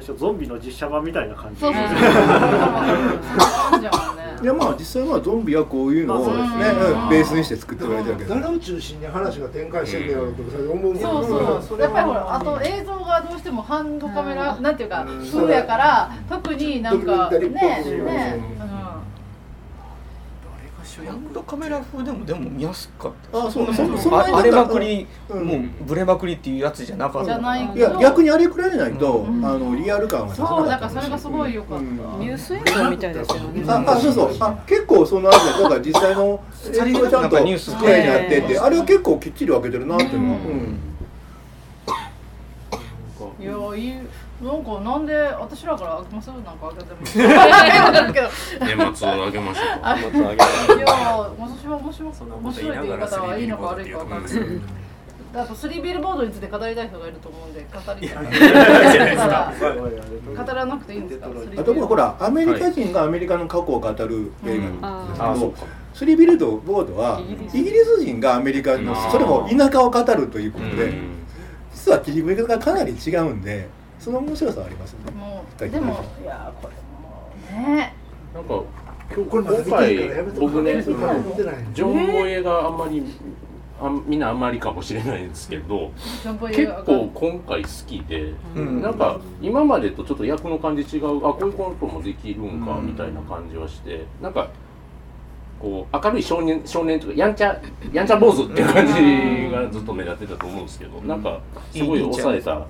[0.00, 1.60] 最初ゾンビの実写版みたいな感じ。
[1.60, 1.98] そうそうそう。
[4.40, 18.77] いやまあ実際はゾンビはこういうのをね、まあそううんベースにして作っておられてるわけど誰を中心に話が展開してんねやろうとか思うけどそうそうやっぱりほらあと映像がどうしてもハンドカメラ、なんていうか風やから特になんかねドキュ
[21.00, 25.46] メンタリーっぽくね、ハンドカメラ風でもでも見やすかったあそうそそそんなにあ荒れまくり、うん。
[25.46, 27.26] もうブレまくりっていうやつじゃなかった。
[27.26, 29.44] じゃないいや逆にあれくらいでないと、うん。
[29.44, 32.20] あのリアル感がそうだからそれがすごい良かった、うん。
[32.20, 33.64] ニュース映像みたいですよね。
[33.66, 34.36] ああそうそう。
[34.40, 40.78] あ結構そのあれだだから実際の映像がちゃんとなんかニュース机になっててあれは結構きっちり分けてるなっていうのは、うん。
[43.40, 43.92] いやいい
[44.40, 48.00] なんかなんで私らからあげますなんかあげてもわか。
[48.06, 48.28] るけど
[48.60, 50.86] 年末をあげましょういや
[51.38, 54.62] 私は面白面白いという方はいいのか悪いか分かんないうん
[55.34, 58.24] あとスリービルボードについて語りたい人がいると思うんで語りたい
[60.36, 67.20] 語らなくていいんですかあとほらアメリカ人がアメリカの過去を語る映画なんですけスリービルドボードは
[67.52, 70.94] イギリス人がアメリカのそれも田舎を語るということで、
[71.74, 73.68] 実は切り込みがかなり違うんで
[73.98, 75.10] その面白さはありますよね。
[75.12, 77.52] もうでもいやこれもう。
[77.52, 77.94] ね。
[78.34, 78.62] なんか
[79.14, 83.02] 今日今回僕ねジョン・ボエがあんまり
[83.80, 85.90] あみんなあんまりかもしれないんですけど
[86.22, 88.82] ジョンボイ結構今回好きで、うん。
[88.82, 94.48] なんか今までとちょっと役の感じ違うあこういうこともできるんかみたいな感じはしてなんか
[95.58, 97.60] こう明るい少年少年というかやんちゃ
[97.92, 101.40] やんちゃ坊主っていう感じがずっと目立ってたと思うんですけどなんか
[101.72, 102.66] すごい抑えた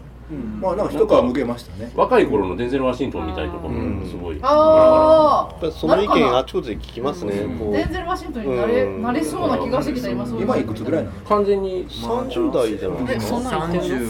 [0.61, 1.91] まあなんか一皮むけましたね。
[1.97, 7.73] 若い頃のデンゼル・ワシントンみたいなところもすごい、あやっぱその意見あちこちで聞きますね、こう。
[7.73, 11.21] デンゼル・ワシントンになれなれそうな気がしてきた今そう今いくつぐらいなの？
[11.21, 13.07] 完全に30代じゃない？
[13.07, 14.07] ですかそんなん言ってる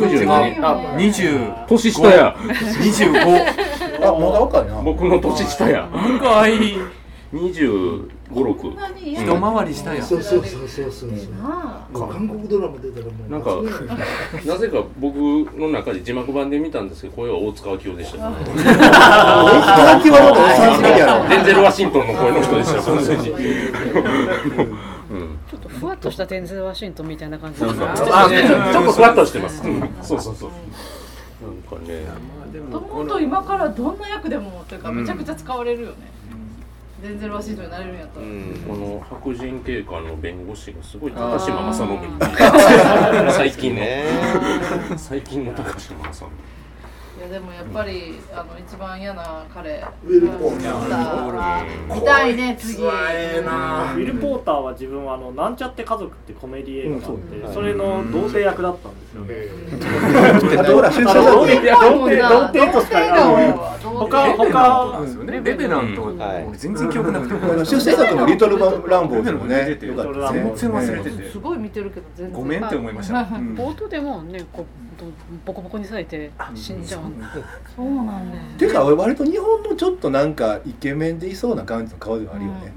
[0.00, 2.34] 92あ20年下や。
[2.38, 4.80] 25あまだ若いな。
[4.82, 5.88] 僕の年下や。
[5.92, 6.78] 若い
[7.32, 10.02] 25、6何一回りしたやん。
[10.06, 11.10] そうそうそうそうそう
[11.92, 13.30] 韓国ドラマ出たらもう。
[13.30, 13.56] なんか
[14.46, 15.16] なぜか僕
[15.58, 18.30] の中で字幕版で見たんですけど声は大塚明夫でした。
[18.30, 21.28] ね大木はもっとおっさんすぎるやろ。
[21.28, 22.82] デンゼル・ワシントンの声の人でした。
[22.82, 23.36] 完全にうん
[25.50, 27.60] ちょっとふわっとしたデンゼル・ワシントンみたいな感じ。
[27.60, 29.62] ですねあねちょっとふわっとしてます。
[29.66, 29.80] うん。
[30.02, 30.50] そうそうそう。
[31.42, 32.04] なんかね。
[32.70, 35.96] と思うと今からどんな役でもというかめちゃくちゃ使われるよね、
[37.00, 42.00] ゼル・ワシントンになれるんやったら、この白人警官の弁護士がすごい高島正信。
[43.26, 43.80] に最近の。
[44.98, 46.28] 最近の高島正信
[47.20, 52.82] いやでもやっぱりあの一番嫌な彼ウィルポー見たいね次。
[52.82, 59.34] ウィル・ポーターは自分はあのなんちゃって家族ってコメディ映画があって、それの童貞役だったんですよね。
[60.66, 61.12] 童作貞
[62.72, 62.98] としか
[63.82, 67.34] 他他レベナント俺全然記憶なくて
[67.66, 70.06] 出世作のリトルランボーズもね全然
[70.72, 72.64] 忘れててすごい見てるけど全然ごめん。
[72.64, 74.66] って思いました冒頭でもねこう
[75.44, 77.00] ボコボコにされて死んじゃう。
[77.74, 78.36] そうなんだ。
[78.36, 82.72] よていうか割と日本のちょっとなんかイケメンでいそうな感じの顔ではあるよね、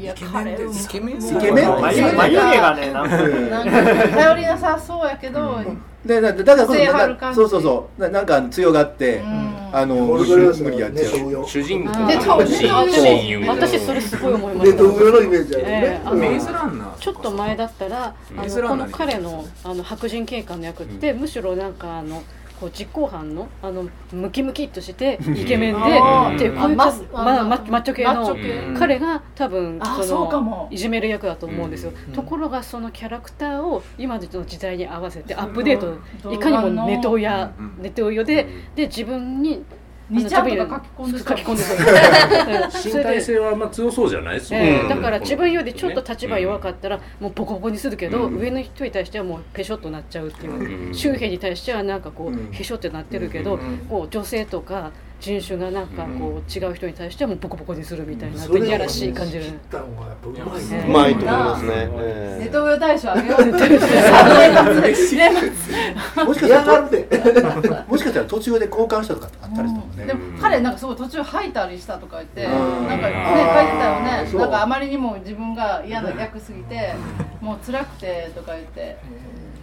[0.00, 3.16] いや彼うまいイケメンイケメン眉眉毛がねなんか。
[3.28, 5.60] なんか頼りなさそうやけど、
[6.04, 8.00] でだだからこそうそうそう。
[8.00, 9.20] ななんか強がって、
[9.72, 11.92] あの無理無理やっちゃう主人公。
[13.48, 14.78] 私それすごい思いまネした。
[14.84, 22.22] トウヨのイメージあるね、ええあのメイズランナーちょっと前だったらあのこの彼のあの白人警官の役って、むしろなんかあの
[22.60, 26.92] こう実行犯のあのムキムキっとしてイケメンでっていうこういうあ
[27.24, 30.48] まマッチョ系マッチのョ系彼が多分あそそうかも。
[30.48, 35.80] のいじめる役だと思うんですよ、ところがそのキャラクターを今の時代に合わせてアップデー
[36.22, 39.64] トいかにもネトウヤネトウヨでで自分に
[40.10, 41.62] 二ちゃんとか書き込んで書き込んで
[42.98, 44.40] 身体性はあんま強そうじゃない？
[44.52, 60.30] ええだから自分よりちょっと立場弱かったらもうボコボコにするけど、上の人に対してはもうペショッとなっちゃうっていう、周辺に対してはなんかこう、へしょってなってるけど、こう女性とか人種がなんかこう違う人に対してはもうボコボコにするみたいな、それをいやらしい感じで、切ったのがやっぱう
[60.88, 62.44] まいと思いますね、ええ。
[62.44, 63.58] ネトウヨ大賞あげようっても
[66.34, 72.88] しかしたらもしかしたら途中で交換したとかあったりしたもんね、でも彼なんかすごい途中吐いたりしたとか言ってうん。
[72.88, 74.38] なんかね書いてたよね。
[74.38, 76.94] なんかあまりにも自分が嫌な役すぎて
[77.40, 78.96] もう辛くてとか言って。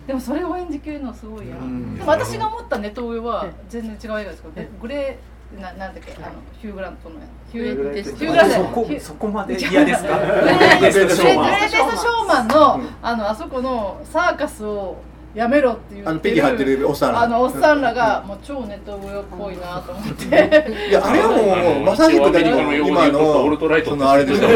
[0.05, 1.95] でもそれを演じきるのすごいやん。
[1.95, 7.51] でも私が思ったネトウヨは全然違う映画ですけどえグレーななんだっけあのヒュー・グラントのやつ。
[7.51, 8.17] ヒュー・グレイテスト。
[8.19, 8.99] ヒュー・グラント。
[8.99, 10.19] そこまで嫌ですか？
[10.19, 14.97] グ レーテストショーマンのあのあそこのサーカスを
[15.33, 17.21] やめろっていうあのペリ張ってるおっさんら。
[17.23, 20.87] あのおっさんらがもう超ネトウヨっぽいなと思って。
[20.89, 24.47] いやあれはもうまさしくだけど今のそのあれでしょ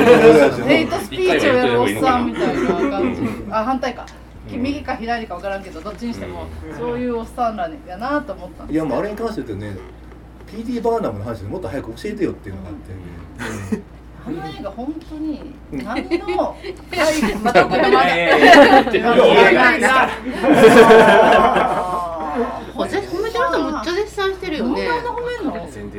[0.65, 3.21] ヘイトスピーチをやるおっさんみたいな感じ。
[3.51, 4.05] あ反対か。
[4.51, 6.45] 右か左か分からんけどどっちにしても。
[6.79, 9.77] そういうおっさんらやなと思ったんですいやもうあれに関して言うとね
[10.51, 12.91] PD バーナムの話でもっと早く教えてよっていうのがあって、
[14.25, 16.55] あの映画本当に何の
[17.43, 18.09] またこれまだ。
[22.79, 22.85] 褒
[23.21, 24.87] めてる人めっちゃ絶賛してるよね。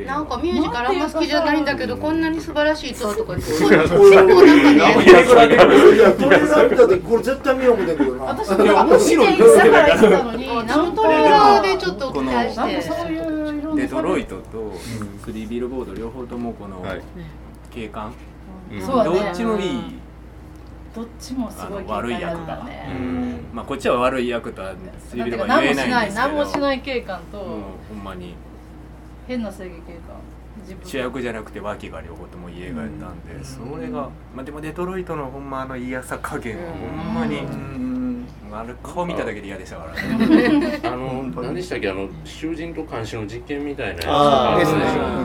[0.05, 8.25] なんかミュージカルあんま好きじゃないんだけどこんなに素晴らしいとはとかすごい結構なんかねいやこれが見た時これ絶対見よう思ってんだけどな。
[8.25, 9.37] 私も面白い。
[9.37, 13.30] だから言ったのになんトレーラーでちょっと期待なんかしてそういういろんな
[13.75, 14.73] デトロイトと
[15.23, 16.83] スリービルボード両方ともこの
[17.69, 18.13] 警官
[18.85, 19.19] そうだね。
[19.19, 19.81] どっちもいい。
[20.93, 23.39] どっちもすごいあの悪い役がだね。
[23.53, 24.73] まあこっちは悪い役とは
[25.09, 26.27] スリービルボード何もしは言えないんですけど。
[26.27, 28.35] 何もしない警官とうんほんまに。
[29.27, 30.15] 変な正義警官
[30.63, 37.41] 自分主役じゃなくて脇が両方ともいい映画やったんで、それがまあでもデトロイトのほんまあの嫌さ加減はほんまに、
[38.51, 40.79] もあれ顔見ただけで嫌でしたからね。
[40.83, 44.11] あの何でしたっけあの囚人と監視の実験みたいなやつあ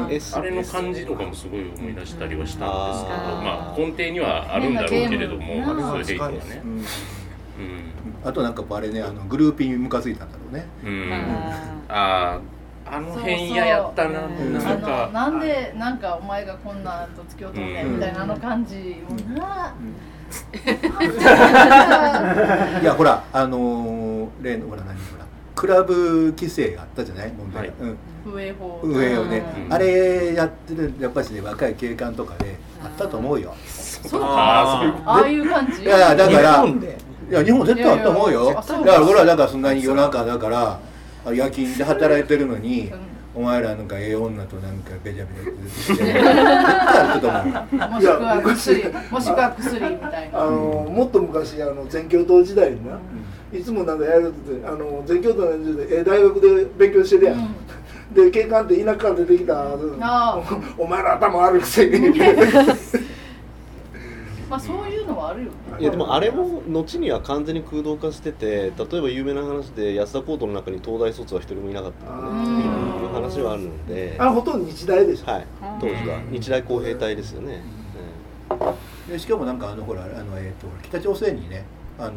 [0.08, 6.38] ーああれの感じとかもすごい思い出したりはしたんですけど、まあ根底にはあるんだろうけれども、そういうヘイトがね。
[6.64, 6.70] うん。
[6.70, 6.84] うん。
[8.24, 10.66] あとなんかあれねあのグルーピンにムカついたんだろうね。
[10.84, 11.12] うん、
[11.88, 12.40] ああ
[12.90, 15.10] ああの辺嫌やったな、そうなんあのか。
[15.12, 17.94] なんでなんかお前がこんなと付き合うとんねん。
[17.96, 19.74] みたいなあの感じもな、
[22.80, 25.24] いやほらあのー例のほら何ほら
[25.54, 27.32] クラブ規制があったじゃない？
[27.32, 27.72] 問題、はい。
[27.80, 27.96] うん。
[28.34, 29.74] 上法上をね、うん。
[29.74, 33.54] あれやってるやっぱしね若い警官とかであったと思うよ。
[33.66, 34.26] そうか。
[34.28, 35.82] あーそういうああいう感じ？
[35.82, 36.98] いやだから日本で？
[37.30, 38.42] いや日本絶対あったと思うよ。
[38.42, 40.78] いやいやあそうだから俺はだからそんなに夜中だからあ
[41.32, 43.16] 夜勤で働いてるのに、うん。
[43.36, 47.52] お前らなんかええ女となんかべちゃべちゃして絶対あったと思う。
[47.52, 50.42] よもしくは薬もしくは薬みたいな。
[50.42, 50.52] あの
[50.90, 52.98] もっと昔あの全教頭時代にな
[53.52, 57.54] いつもなんかやるってあの全教頭の時代え大学で勉強してるやん、
[58.14, 60.42] で警官って田舎から出てきたあ
[60.78, 62.18] おお前ら頭悪いくせに
[64.48, 65.56] まあそういうのはあるよね。
[65.80, 75.46] いやでもあれも後には完全に空洞化してて例えば有名な話で安田コートの中に東大卒は一人もいなかったとかねっていう話はあるので、あほとんど日大でしょ、はい、
[75.80, 76.20] 当時は。
[76.30, 77.62] 日大工兵隊ですよね、
[79.08, 81.64] でしかもなんかあのほらあの、えー、と北朝鮮にね
[81.98, 82.12] あの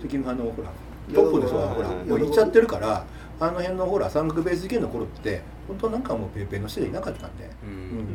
[0.00, 0.70] 責任あのほら
[1.14, 3.04] トップの人がほらうんもう行っちゃってるから
[3.40, 8.06] あの辺のほら三角ベース事件の頃って本当なんかもうペーペーの人がいなかったんで、うん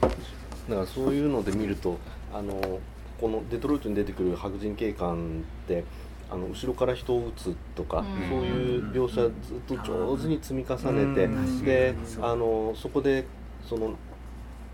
[0.00, 1.98] だからそういうので見ると
[2.32, 2.80] あの
[3.20, 5.84] このデトロイトに出てくる白人警官って
[6.30, 8.28] あの後ろから人を撃つとか、うん。
[8.28, 9.32] そういう描写ずっ
[9.66, 11.64] と上手に積み重ねて、うん。
[11.64, 13.24] であのそこで
[13.66, 13.94] その、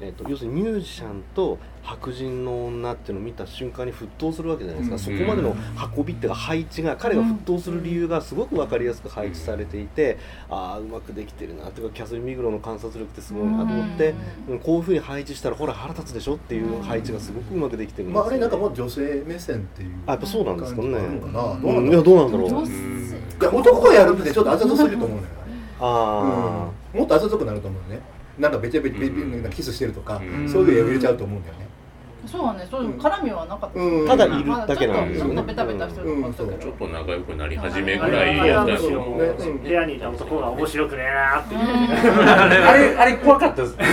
[0.00, 5.18] えー、と要するにミュージシャンと白人の女っていうのを見た瞬間に沸騰するわけじゃないですか、うん。
[5.18, 5.54] そこまでの
[5.96, 10.18] 運びっていうか配置が彼が沸騰する理由がすごく分かりやすく配置されていて、
[10.48, 14.14] ああうまくできてるなというかキャスリン・ミグロの観察力ってすごいなと思って、
[14.48, 14.58] うん。
[14.60, 20.88] こういうふうに配置したらほら腹立つでしょっていう配置がすごくうまくできてるんですまあ、よ、あれなんかもう女性目線っていうあやっぱそうなんですかね。
[20.88, 21.20] いやなん。
[21.22, 22.02] だろう？
[22.02, 23.58] どうなんだろう。
[23.58, 25.28] 男がやるとねちょっとあざとすぎると思うのよ、
[25.80, 28.00] あうん、もっとあざとくなると思うのね。
[28.38, 31.68] なんかべちゃべちゃキスしてるとか、うんそういう絵を入れちゃうと思うんだよね、
[32.26, 33.80] そうはねそういう絡みはなかった。
[33.80, 34.08] うん。
[34.08, 35.34] ただいるだけなんですよね。
[35.34, 41.02] ちょっとベタベタしてるとこあったけど、ちょっと仲良くなり始めぐあらいやったし、もう部屋にいた男が面白くね。
[41.04, 43.84] えなってあれ、あれ怖かったですね。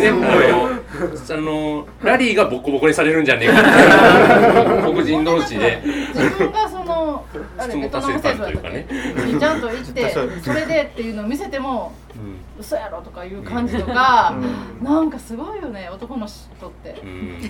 [0.00, 3.62] でも、あの、ラリーがボコボコにされるんじゃねえか
[4.82, 5.82] 黒人同士で。
[6.14, 7.24] 自分がその
[7.58, 8.86] あれ質問ベトナム達成感戦争やったっというかね。
[9.16, 11.92] けにちゃんと行ってそれでっていうのを見せても
[12.58, 13.02] 嘘やろ？
[13.02, 14.34] とかいう感じとか、
[14.82, 17.00] なんかすごいよね男の人って。
[17.02, 17.06] う。
[17.06, 17.40] ん。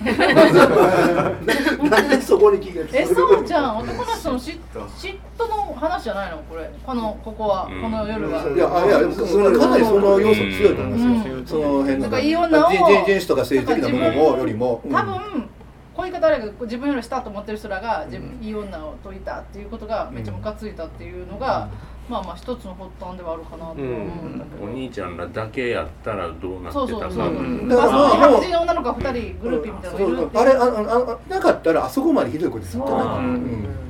[1.89, 3.77] なんでそこに気がつえそうじゃん。
[3.77, 4.59] 男の人の嫉
[4.97, 6.37] 嫉妬の話じゃないの？
[6.49, 6.69] これ。
[6.85, 7.81] このここは、うん。
[7.81, 11.45] この夜は、いやあいやそのかなりその要素強いと思いますよ、うん。
[11.45, 14.91] その辺のなんかいい女を人人人種とか政治的なものもよりも、うん。
[14.91, 15.49] 多分
[15.95, 21.69] こういう方あれやけど自分より下と思ってる人らが自分、いい女を取りたっていうことがめっちゃムカついたっていうのが、
[22.09, 26.73] まあまあ一つの発端ではあるかなと思うんだけど、お兄ちゃんらだけやったらどうなってたか。
[26.73, 27.27] そうそうそう、
[27.69, 33.86] 白人の女の子が2人グループみたいなのがいるってあれあああなかったらあそこまでひどいことになってないうん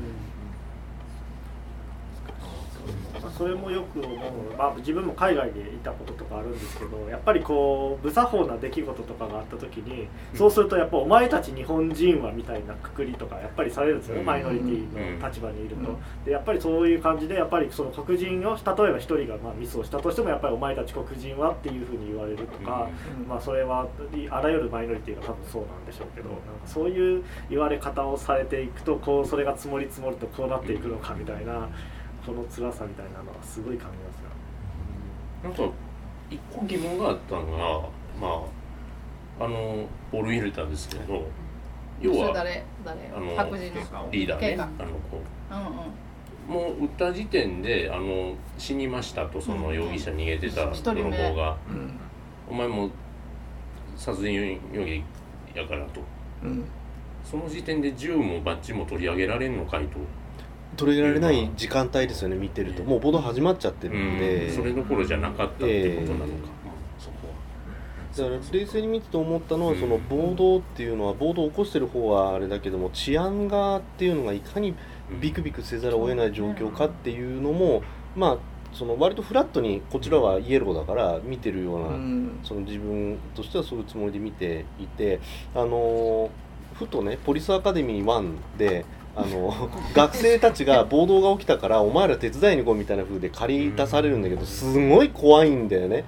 [3.37, 4.17] それもよく思う、
[4.57, 14.25] まあ、自分も海外でいたこととかあるんですけどやっぱりこう無作法な出来事とかがあった時にそうするとやっぱお前たち日本人はみたいなくくりとかやっぱりされるんですよね、うん。
[14.25, 15.97] マイノリティの立場にいると、うん。
[16.25, 22.89] でやっぱりそういう感じでやっぱりその黒人を例えば一人がまあミスをしたとしてもやっぱりお前たち黒人はっていうふうに言われるとか、
[23.27, 31.69] まあそれはいあらゆるマイノリティが多分そうなんでしょうけどなんかそういう言われ方をされていくとこうそれが積もり積もるとこうなっていくのかみたいな。
[32.27, 34.29] この辛さみたいなのはすごい感じますよ。
[35.43, 35.73] なんか、
[36.29, 37.57] 一個疑問があったのが、
[38.19, 38.43] ま
[39.39, 41.25] あ、あの、ポール・ウィルターですけど、
[42.01, 42.65] 要は、誰？
[42.83, 42.99] 誰？
[43.15, 44.09] あの白人の？
[44.11, 45.17] リーダーね、あの子。
[45.17, 45.53] う。
[45.55, 46.53] んうん。
[46.53, 51.99] もう撃った時点であの死にましたとその容疑者逃げてた泥棒が、うん。
[52.49, 52.89] お前も
[53.95, 55.03] 殺人容疑
[55.55, 56.01] やからと。
[56.43, 56.65] うん。
[57.23, 59.97] その時点で銃もバッジも取り上げられんのかいと、
[60.77, 62.83] 取り入れられない時間帯ですよね見てると。
[62.83, 66.31] もう暴動始まっちゃってるんで、それどころじゃなかったっていうことなのか、
[66.99, 68.29] そこは。
[68.29, 69.79] だから冷静に見てて思ったのは、うん。
[69.79, 74.75] その暴動っていうのは暴動を起こしてる方はあれだけども治安がっていうのがいかに
[75.19, 77.83] ビクビクせざるを得ない状況かっていうのも、
[78.15, 78.37] まあ
[78.73, 82.39] その割とフラットにこちらはイエローだから見てるような、うん。
[82.43, 85.19] その自分としてはそういうつもりで見ていて
[85.55, 86.29] あの
[86.75, 88.85] ふとねポリスアカデミー1で
[89.19, 96.05] あの学生たちが暴動が起きたからお前ら手伝いに来いみたいな風で借り出されるんだけどすごい怖いんだよね。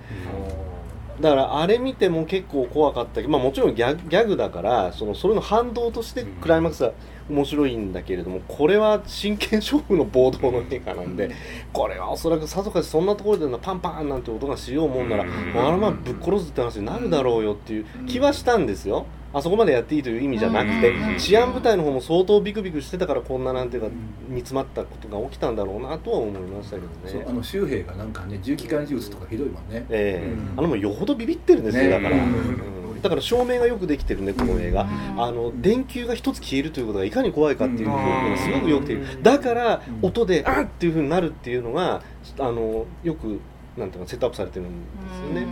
[1.19, 3.15] だからあれ見ても結構怖かった。
[3.15, 6.93] けど、まあ、もちろんギャギャグだからそのそれの反動としてクライマックスは
[7.29, 11.31] 面白いんだけれどもこれは真剣勝負の暴動の映画なんで
[11.73, 19.05] これはおそらくさぞかしそんなところでパンパンなんて音がしようもんならあらまぶっ殺すって話になるだろうよっていう気はしたんですよ。
[19.33, 23.89] あそこまでやっていいという意味じゃなくて治安部隊の方も相当ビクビクしてたからこんななんていうか
[24.29, 27.25] 煮詰まったことが起きたんだろうなとは思いましたけどね。
[27.27, 29.85] あの周平がなんかね重機関銃撃とかひどいもんね。
[29.89, 30.35] ええ。
[30.35, 38.97] ーうん、あのもよほどビビってるんですよ、ね、だから、うん、だから照明がよくできてるねこの映画、あの電球が一つ消えるということがいかに怖いかっていう表現がすごくよくて。
[39.21, 42.01] だから音であっっていうふうになるっていうのが
[42.39, 43.41] あのよく
[43.77, 44.71] なんていうかセットアップされてるんで
[45.13, 45.47] すよね。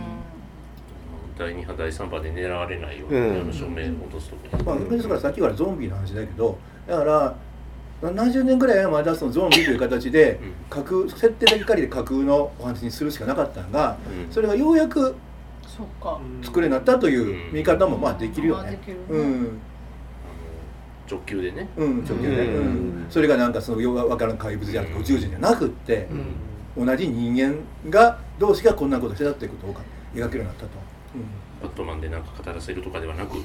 [1.38, 7.36] 第2波第3波で狙われないように、うん、あの照明を落とすとこまあ、ですからさっきからゾンビの話だけどだから
[8.02, 10.38] 70年ぐらいはまだそのゾンビという形で
[10.70, 15.16] 架空設定だけ借りて架空のお話にするしかなかったのが、うん、それがようやく
[16.42, 18.78] 作れになったという見方もまあできるよね。
[19.08, 19.58] うん。
[21.08, 26.08] 直球でね、うん、直球で、うん、それがなんかそのよくわからん怪物であるとか宇宙人じゃなくって、
[26.76, 27.58] 同じ人間
[27.88, 29.76] が同士がこんなことしてたっていうことを描
[30.14, 30.87] けるようになったと。
[31.62, 33.36] バットマンで何か語らせるとかではなく。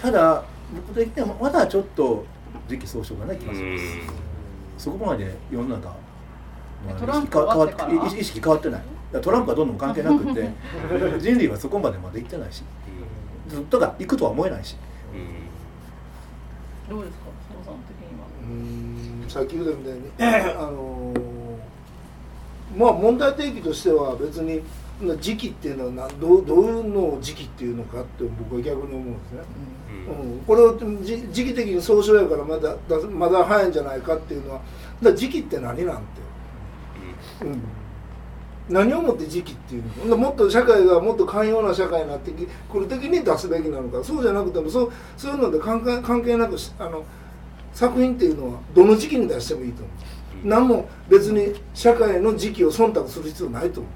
[0.00, 0.42] ただ
[0.74, 2.24] 僕的にはまだちょっと
[2.68, 3.84] 時期尚早がない気がします。
[4.84, 5.94] そこまで世の中、ま
[6.94, 8.82] あ、意識変わってない。
[9.20, 10.48] トランプはどんどん関係なくて
[11.20, 12.62] 人類はそこまでまで行ってないし。
[13.48, 14.76] ずっとが行くとは思えないし、
[16.88, 17.24] どうですか？
[17.54, 18.26] 佐野さん的には。
[18.48, 19.28] うん。
[19.28, 20.00] さっき言ったみたいに
[20.56, 20.91] あのー
[22.76, 24.62] まあ問題提起としては別に
[25.20, 29.40] 時期っていうのはどうどういうのを時期っていうのかって僕は逆に思うんですね、
[30.08, 32.76] うん、うん、これを時期的に総称やからまだ
[33.10, 34.60] まだ早いんじゃないかっていうのは
[35.02, 36.02] だ時期って何なんて、
[37.42, 37.44] う。
[37.46, 37.62] ん、
[38.68, 44.04] 何をもって時期っていうのもっと社会がもっと寛容な社会になってくる時に出すべきなのか。
[44.04, 47.04] そうじゃなくてもそうそういうので関係関係なくあの
[47.72, 50.11] 作品っていうのはどの時期に出してもいいと思う
[50.44, 53.92] 何も別に社会の時期を忖度する必要ないと思う。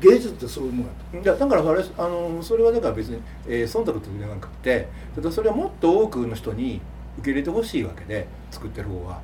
[0.00, 1.18] 芸術ってそういうもんやと。
[1.18, 4.88] いやだからそれあのそれはだから別に、えー、忖度というのじゃなくて
[5.32, 6.80] それはもっと多くの人に
[7.18, 9.20] 受け入れてほしいわけで作ってる方は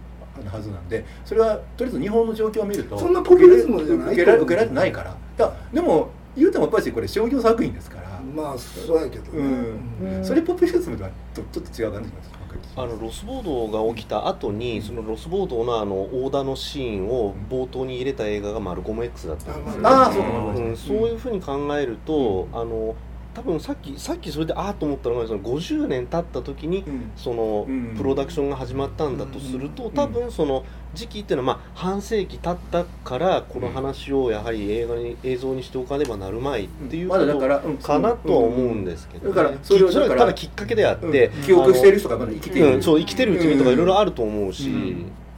[0.51, 5.11] はずなんでそれはとりあえず日本の状況を見るとそんなポピュリズムじゃない受け受けられてないから。
[5.11, 8.20] いやでも言うてもやっぱりこれ商業作品ですから。
[8.35, 12.30] まあそうやけど、ね、うん、それポピュリズムとはちょっと違う感じします
[12.77, 22.95] あのロスボードが起きた後にそのロスボードのあの大田のシーンを冒頭に入れた映画が「マルコム X」だったんですよ、あそううん、そういうふうに考えると、あの
[23.35, 26.85] 多分さっきさっきそれでああと思ったのがその50年経った時に、
[27.16, 27.66] その
[27.97, 30.64] プロダクションが始まったんだとすると、多分その
[30.95, 37.39] 時期っていうのはまあ半世紀経ったからこの話をやはり映画に映像にしておかねばなるまいっていうこと
[37.82, 44.70] かなとは思うんですけど、だからそれはただきっかけであって、記憶してる人がまだ生きてる、そう生きてるうちにとかいろいろあると思うし。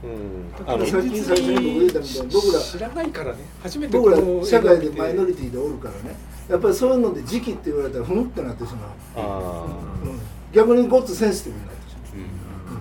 [0.04, 0.92] うん、あの僕
[2.52, 3.38] ら知らないからね。
[3.62, 6.16] 初めて僕ら社会でマイノリティでおるからね
[6.48, 8.90] やっぱりそういうので時期って言われたらふむってなってしまう。
[9.16, 9.66] あ、
[10.04, 10.20] うん、
[10.52, 12.74] 逆にごっつセンシティブになってしまう、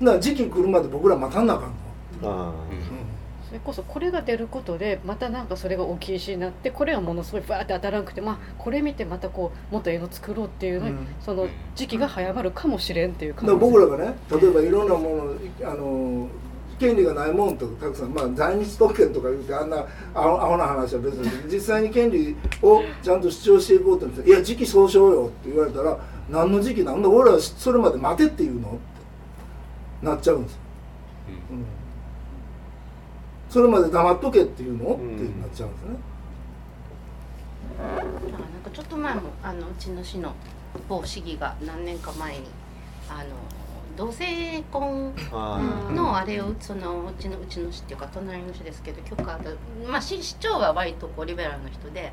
[0.00, 1.74] うん、だから時期来るまで僕ら待たんなあかんの
[2.50, 2.52] あ、
[3.46, 13.54] それこそこれが出ることでまたなんかそれが大きいしになってこれはものすごいバーって当たらなくて、まあ、これ見てまたこうもっと映画作ろうっていうのに、うん、その時期が早まるかもしれんっていう感じ。
[13.54, 16.28] 僕らがね例えばいろんなものあの
[16.84, 28.72] 権利がないもんとたくさん、まあ、在日特権とか言うてあんなアホアホな話は別に実際に権利をちゃんと主張していこうといや時期総称よって言われたら何の時期なんだ俺はそれまで待てっていうのっ
[30.02, 30.58] てなっちゃうんです、
[31.50, 31.64] うん、
[33.48, 35.04] それまで黙っとけっていうの、って
[35.40, 35.96] なっちゃうんですね。
[37.78, 37.96] なん
[38.62, 40.34] かちょっと前もあのうちの市の
[40.88, 42.48] 某市議が何年か前に
[43.08, 43.30] あの
[43.96, 45.14] 同性婚
[45.94, 49.38] のあれをそのうちのうちの市っていうか隣の市ですけど許可
[49.86, 52.12] まあ市市長は割とこうリベラルの人で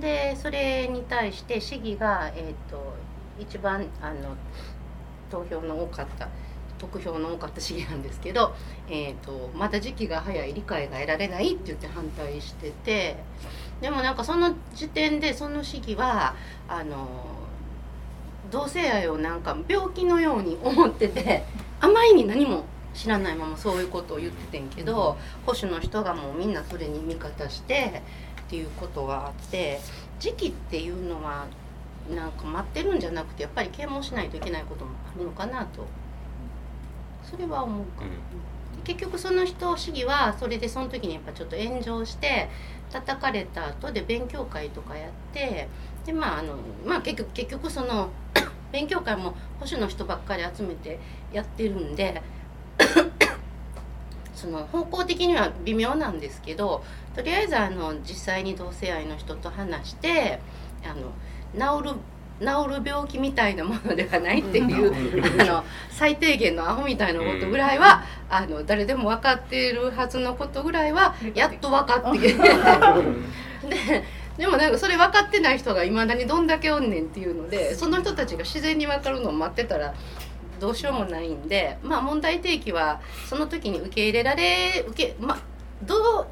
[0.00, 2.94] でそれに対して市議が、えーと、
[3.38, 4.36] 一番あの
[5.30, 6.28] 投票の多かった
[6.78, 8.54] 得票の多かった市議なんですけど、
[8.88, 13.16] えーと、まだ時期が早い理解が得られないって言って反対してて
[13.82, 16.34] でもなんかその時点でその市議は
[16.68, 17.39] あの
[18.50, 21.44] 同性愛をなんか病気のように思ってて
[21.80, 28.02] あまりに何も知らないままそういうことを言っててんけど保守の人がもうみんなそれに味方して
[28.40, 29.80] っていうことがあって
[30.18, 31.46] 時期っていうのは
[32.14, 35.86] なんか待ってるんじゃなくてやっぱり啓蒙しないといけないこともあるのかなと。
[37.22, 42.48] それは思うか、うん、結局その人市議はそれでその時にやっぱちょっと炎上して
[42.90, 45.68] 叩かれた後で勉強会とかやって
[46.04, 48.10] でまああのまあ結局結局その
[48.72, 50.98] 勉強会も保守の人ばっかり集めて
[51.32, 52.22] やってるんで
[54.34, 56.82] その方向的には微妙なんですけど
[57.14, 60.40] とりあえずあの実際に同性愛の人と話して
[60.84, 61.94] あの治る
[62.40, 72.38] 治る病気みたいなものではないっていうあの最低限のアホみたいなことぐらいはあの誰でも分かっているはずのことぐらいはやっと分かってきて。
[73.68, 79.94] ででもなんかそれ分かってない人がいまだにどんだけおんねんっていうのでその人たちが自然に分かるのを待ってたら
[80.58, 85.38] どうしようもないんでまあ問題提起はその時に受け入れられ受けまあ
[85.82, 86.26] ど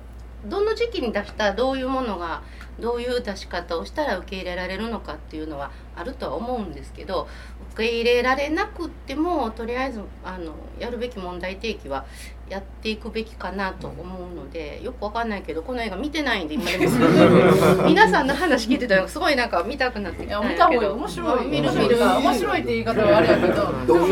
[0.46, 2.42] どの時期に出したどういうものが
[2.80, 7.28] どういう出し方をしたら受け入れられるのかっていうのはあるとは思うんですけど
[7.74, 12.06] 受け入れられなくってもとりあえずあのやるべき問題提起は
[12.50, 16.94] やっていくべきかなと思うのでよくわかんないけどこの映画見てないんで今でも。
[17.86, 20.94] 皆さんの話聞いてたらすごいなんか見たくなってきたんやけど。
[20.94, 21.46] 面白い。
[21.46, 21.98] 見る見る。
[21.98, 23.64] 面白いって言い方はあれやけど。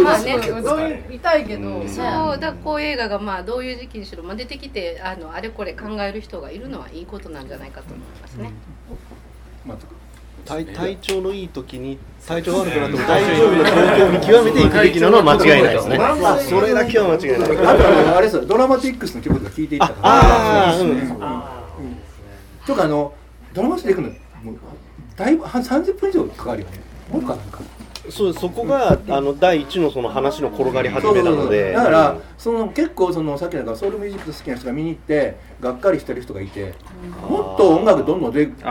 [0.03, 8.53] まあねどういう見たいけど、そうだこういう映画がまあどういう時期にしろ、まあ、出てきてあのあれこれ考える人がいるのはいいことなんじゃないかと思いますね。
[10.47, 15.99] 体体調のいい時に体調悪くなっても 大丈夫な状況を見極めていくべきなのは間違いないですね。
[16.49, 17.51] それだけは間違いない。
[17.67, 20.09] あとあれですドラマティックスの曲とか聞いていったから。
[20.09, 20.99] ああ、うん。
[22.67, 23.13] とかあの
[23.53, 24.09] ドラマティックの
[24.43, 24.57] もう
[25.17, 26.81] だいぶ三十分以上かかるよね。
[27.11, 27.61] もうかなんか。
[28.11, 31.73] そうそこがあの第一のその話の転がり始めなので。
[31.73, 36.75] だからその結構そのさっきのソウルミュージック好きな人が見に行ってがっかりしてる人がいて
[37.29, 38.71] もっと音楽どんどん出てくるか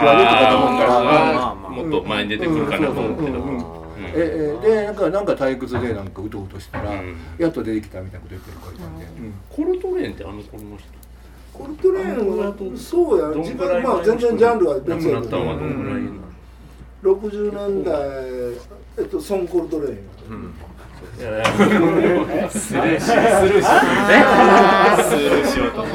[0.49, 1.55] と思うから。
[1.55, 3.85] もっと前に出てくるかなと思うけど。
[4.17, 4.95] ええでなん。
[4.95, 6.93] かなんか退屈でなんかうとうとしたら、
[7.37, 8.99] やっと出てきたみたいなこと言ってるからいたん。
[8.99, 9.05] で、
[9.49, 10.87] コルトレーンってあの子の人？
[11.53, 15.37] コルトレーンはそうや自分まあ全然ジャンルは別やけど
[17.05, 17.93] 60年代
[18.97, 19.97] えっとソン・コルトレーン、
[20.29, 20.53] うん。
[21.15, 23.05] スルーしスルーし
[25.03, 25.85] スルーしようと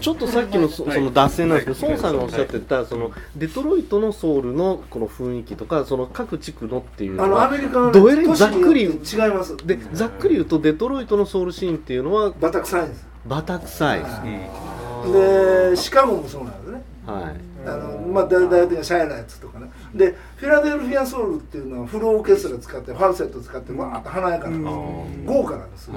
[0.00, 8.90] ちょっとさっきのその脱線なんですけど孫さんがおっしゃってたそのデトロイトのソウルのこの雰囲気とかその各地区のっていうあのアメリカのどえらいざっくり違い
[9.28, 16.82] ますでざっくり言うとデトロイトのソウルシーンっていうのはバタ臭いですバタ臭いです、でシカゴもそうなんですね。
[17.06, 17.52] はい。
[17.64, 24.70] あのまあ大体がシャイなやつとかねでフィラデルフィアソウルっていうのはフルオーケストラ使ってファルセット使ってわーっと華やかな
[25.26, 25.94] 豪華なんですよ、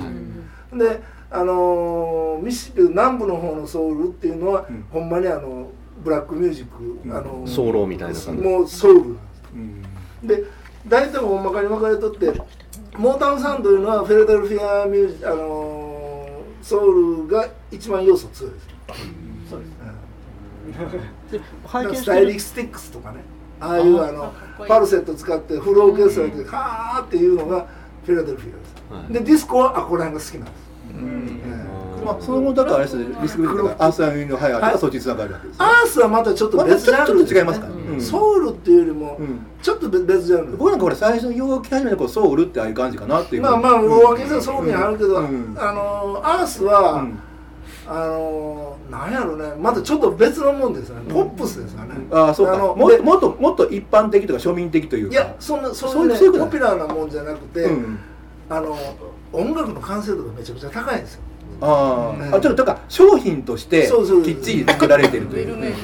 [0.74, 5.70] であのミシ南部の方のソウルっていうのは、ほんまにあの
[6.04, 8.44] ブラックミュージック、あのソウルみたいな感じ。
[8.44, 9.16] もうソウルなん
[10.24, 10.48] です、で
[10.88, 12.34] 大体ほんまかに分かれとって
[12.98, 16.30] モータウンサウンドいうのはフィラデルフィアミュージあの
[16.62, 18.68] ソウルが一番要素強いです、
[19.50, 19.72] そうです。
[22.02, 23.20] スタイリスティックスとかね
[23.60, 24.34] ああいうあの
[24.68, 27.68] パルセット使ってフルオーケストラでカーっていうのが
[28.06, 31.42] フィラデルフィアです、はい、でディスコはあこら辺が好きなんです、うん。
[32.06, 39.20] まあ、その後だからあれですリスクビットアース・アン・のハイアーがそっちつながるわけです、アースはまたちょっと別ジャンル、ちょっと違いますか、うん、ソウルっていうよりも
[39.62, 40.58] ちょっと別ジャンル。
[40.58, 43.42] 僕なんかこれ最初に洋楽き始めたソウルってああいう感じかなっていう。
[43.42, 47.08] まあまあ大分けでソウルにあるけど、あのアースは、
[47.88, 49.54] あのなんやろね。
[49.60, 51.96] またちょっと別のもんですよね、ポップスですよね。
[52.12, 52.58] ああそうか。
[52.58, 55.14] ももっともっと一般的とか庶民的というか。
[55.14, 57.68] いやそんなそういうねポピュラーなもんじゃなくて、
[58.50, 58.78] あの
[59.34, 61.22] 音楽の完成度がめちゃくちゃ高いんですよ。
[61.62, 63.90] あ、あちょっとだから商品として
[64.24, 65.76] きっちり作られてるという。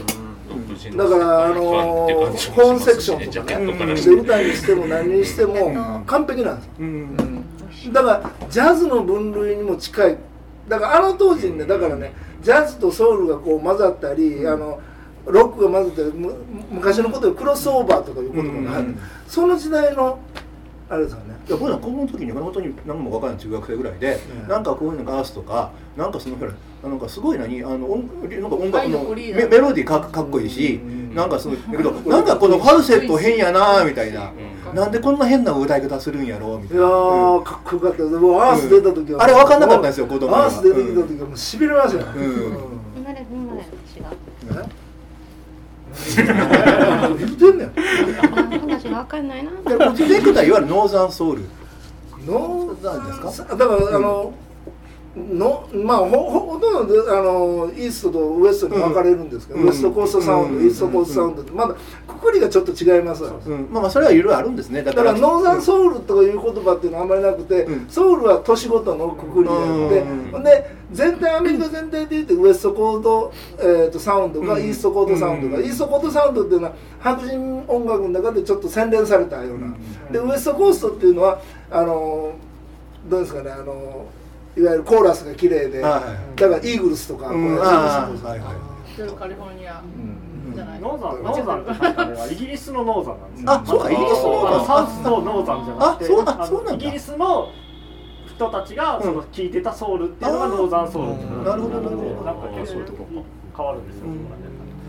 [0.96, 6.68] だからあのホーンセクションとかね、で歌にしても何にしても完璧なんで
[7.74, 10.18] すよ、だからジャズの分類にも近い
[10.72, 14.80] だからあの当時ねだからねジャズとソウルがこう混ざったり、あの
[15.26, 16.12] ロックが混ざったり
[16.72, 18.96] 昔のことでクロスオーバーとかいう言葉がある、
[19.28, 20.18] その時代の
[20.90, 34.32] あれですよねいや僕ら高校の時に本当に何も分からない中学生ぐらいで、うん、なんかこういうのがースとかなんかそのなんかすごい何あの音なんか音楽のメメロディーかかっこいいし、うん、なんかそのだけどなんかこのファルセット変やなみたいな、
[34.70, 36.84] うん、なんでこんな変な歌い方するんやろみたいな。
[36.84, 37.98] いやー、かっこよかった。
[37.98, 42.24] でもアース出た時は、あれ分かんなかったんですよ子供アース出てきた時はもうしびれましたよ、うん、
[42.98, 44.82] 今で今で違う
[47.18, 47.72] 言ってんねん
[48.60, 49.52] 話分かんないな。
[49.52, 49.58] こ
[49.92, 51.44] っちでいわゆるノーザンソウル。
[52.26, 54.34] ノーザンですかだから、あの
[55.14, 59.48] のまあほほとんどあのイーストとウエストに分かれるんです。
[59.48, 61.76] けど、ウエストコーストサウンド、イーストコーストサウンドってまだ
[62.08, 63.34] くくりがちょっと違いますわ、
[63.70, 64.84] まあまあそれはいろいろあるんですね。
[64.84, 79.74] だからノーザンソウルという言葉っていうのはあんまりなくて、ソウルは都市ごとのくくりであって、で全体アメリカ全体で言ってウエストコード、えー、とサウンドがイーストコーストサウンドが、イーストコーストサウンドっていうのは白人音楽の中でちょっと洗練されたような、
[80.12, 81.40] でウエストコーストっていうのは
[81.70, 82.34] あの
[83.10, 84.06] どうですかねあの
[84.58, 89.82] いわゆるコーラスが綺麗で、だからイーグルスとか、こうやってカリフォルニア、
[90.54, 90.80] じゃない？
[90.82, 93.52] ノーザンノーザンって確かねイギリスのノーザンなんですよ。
[93.52, 94.66] あそうかイギリスのノーザン。
[94.66, 96.08] サウスとノーザンじゃなくてあ
[96.46, 96.86] そうなんだ。
[96.86, 97.50] イギリスの
[98.42, 103.26] 人たちがその聞いてたソウルっていうのがノーザンソウルっていうのなるほどなるほどなんか結構
[103.56, 104.06] 変わるんですよ、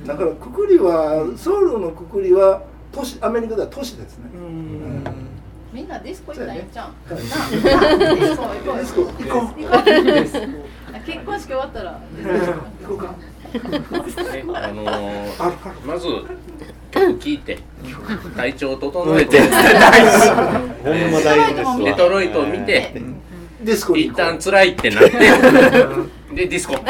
[0.07, 4.31] だからくくりはソウルのくくりは都市アメリカでは都市ですね、
[5.73, 6.95] みんなディスコ行ったらいいんじゃん。
[7.09, 8.77] ディスコ行こう。
[8.77, 9.03] ディスコ。
[9.03, 9.63] 行こう。
[9.63, 11.07] 行こう。
[11.07, 12.01] 結婚式終わったら。
[12.83, 13.15] 行こうか。
[13.53, 16.07] ね、あのー、まず
[16.91, 17.59] 曲聴いて。
[18.37, 19.41] 体調を整えて。
[19.41, 19.51] ほん。
[21.13, 22.93] ま大事ですわデトロイトを見て
[23.65, 25.11] ディスコ一旦辛いってなって
[26.33, 26.75] でディスコ。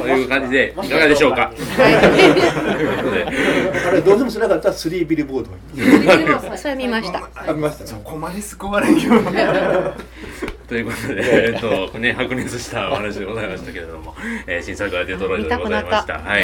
[0.00, 1.50] という感じでいかがでしょうか？
[3.86, 5.50] あれどうしてもしなかったらスリービルボード。
[6.56, 7.28] それ見ました。
[7.34, 7.86] あ見ました。
[7.86, 9.00] そこまで救われんよ
[10.68, 14.14] ということで、えっとね、白熱したお話でございましたけれども、
[14.46, 16.14] えー新作はデトロイトでございました。
[16.14, 16.42] はい。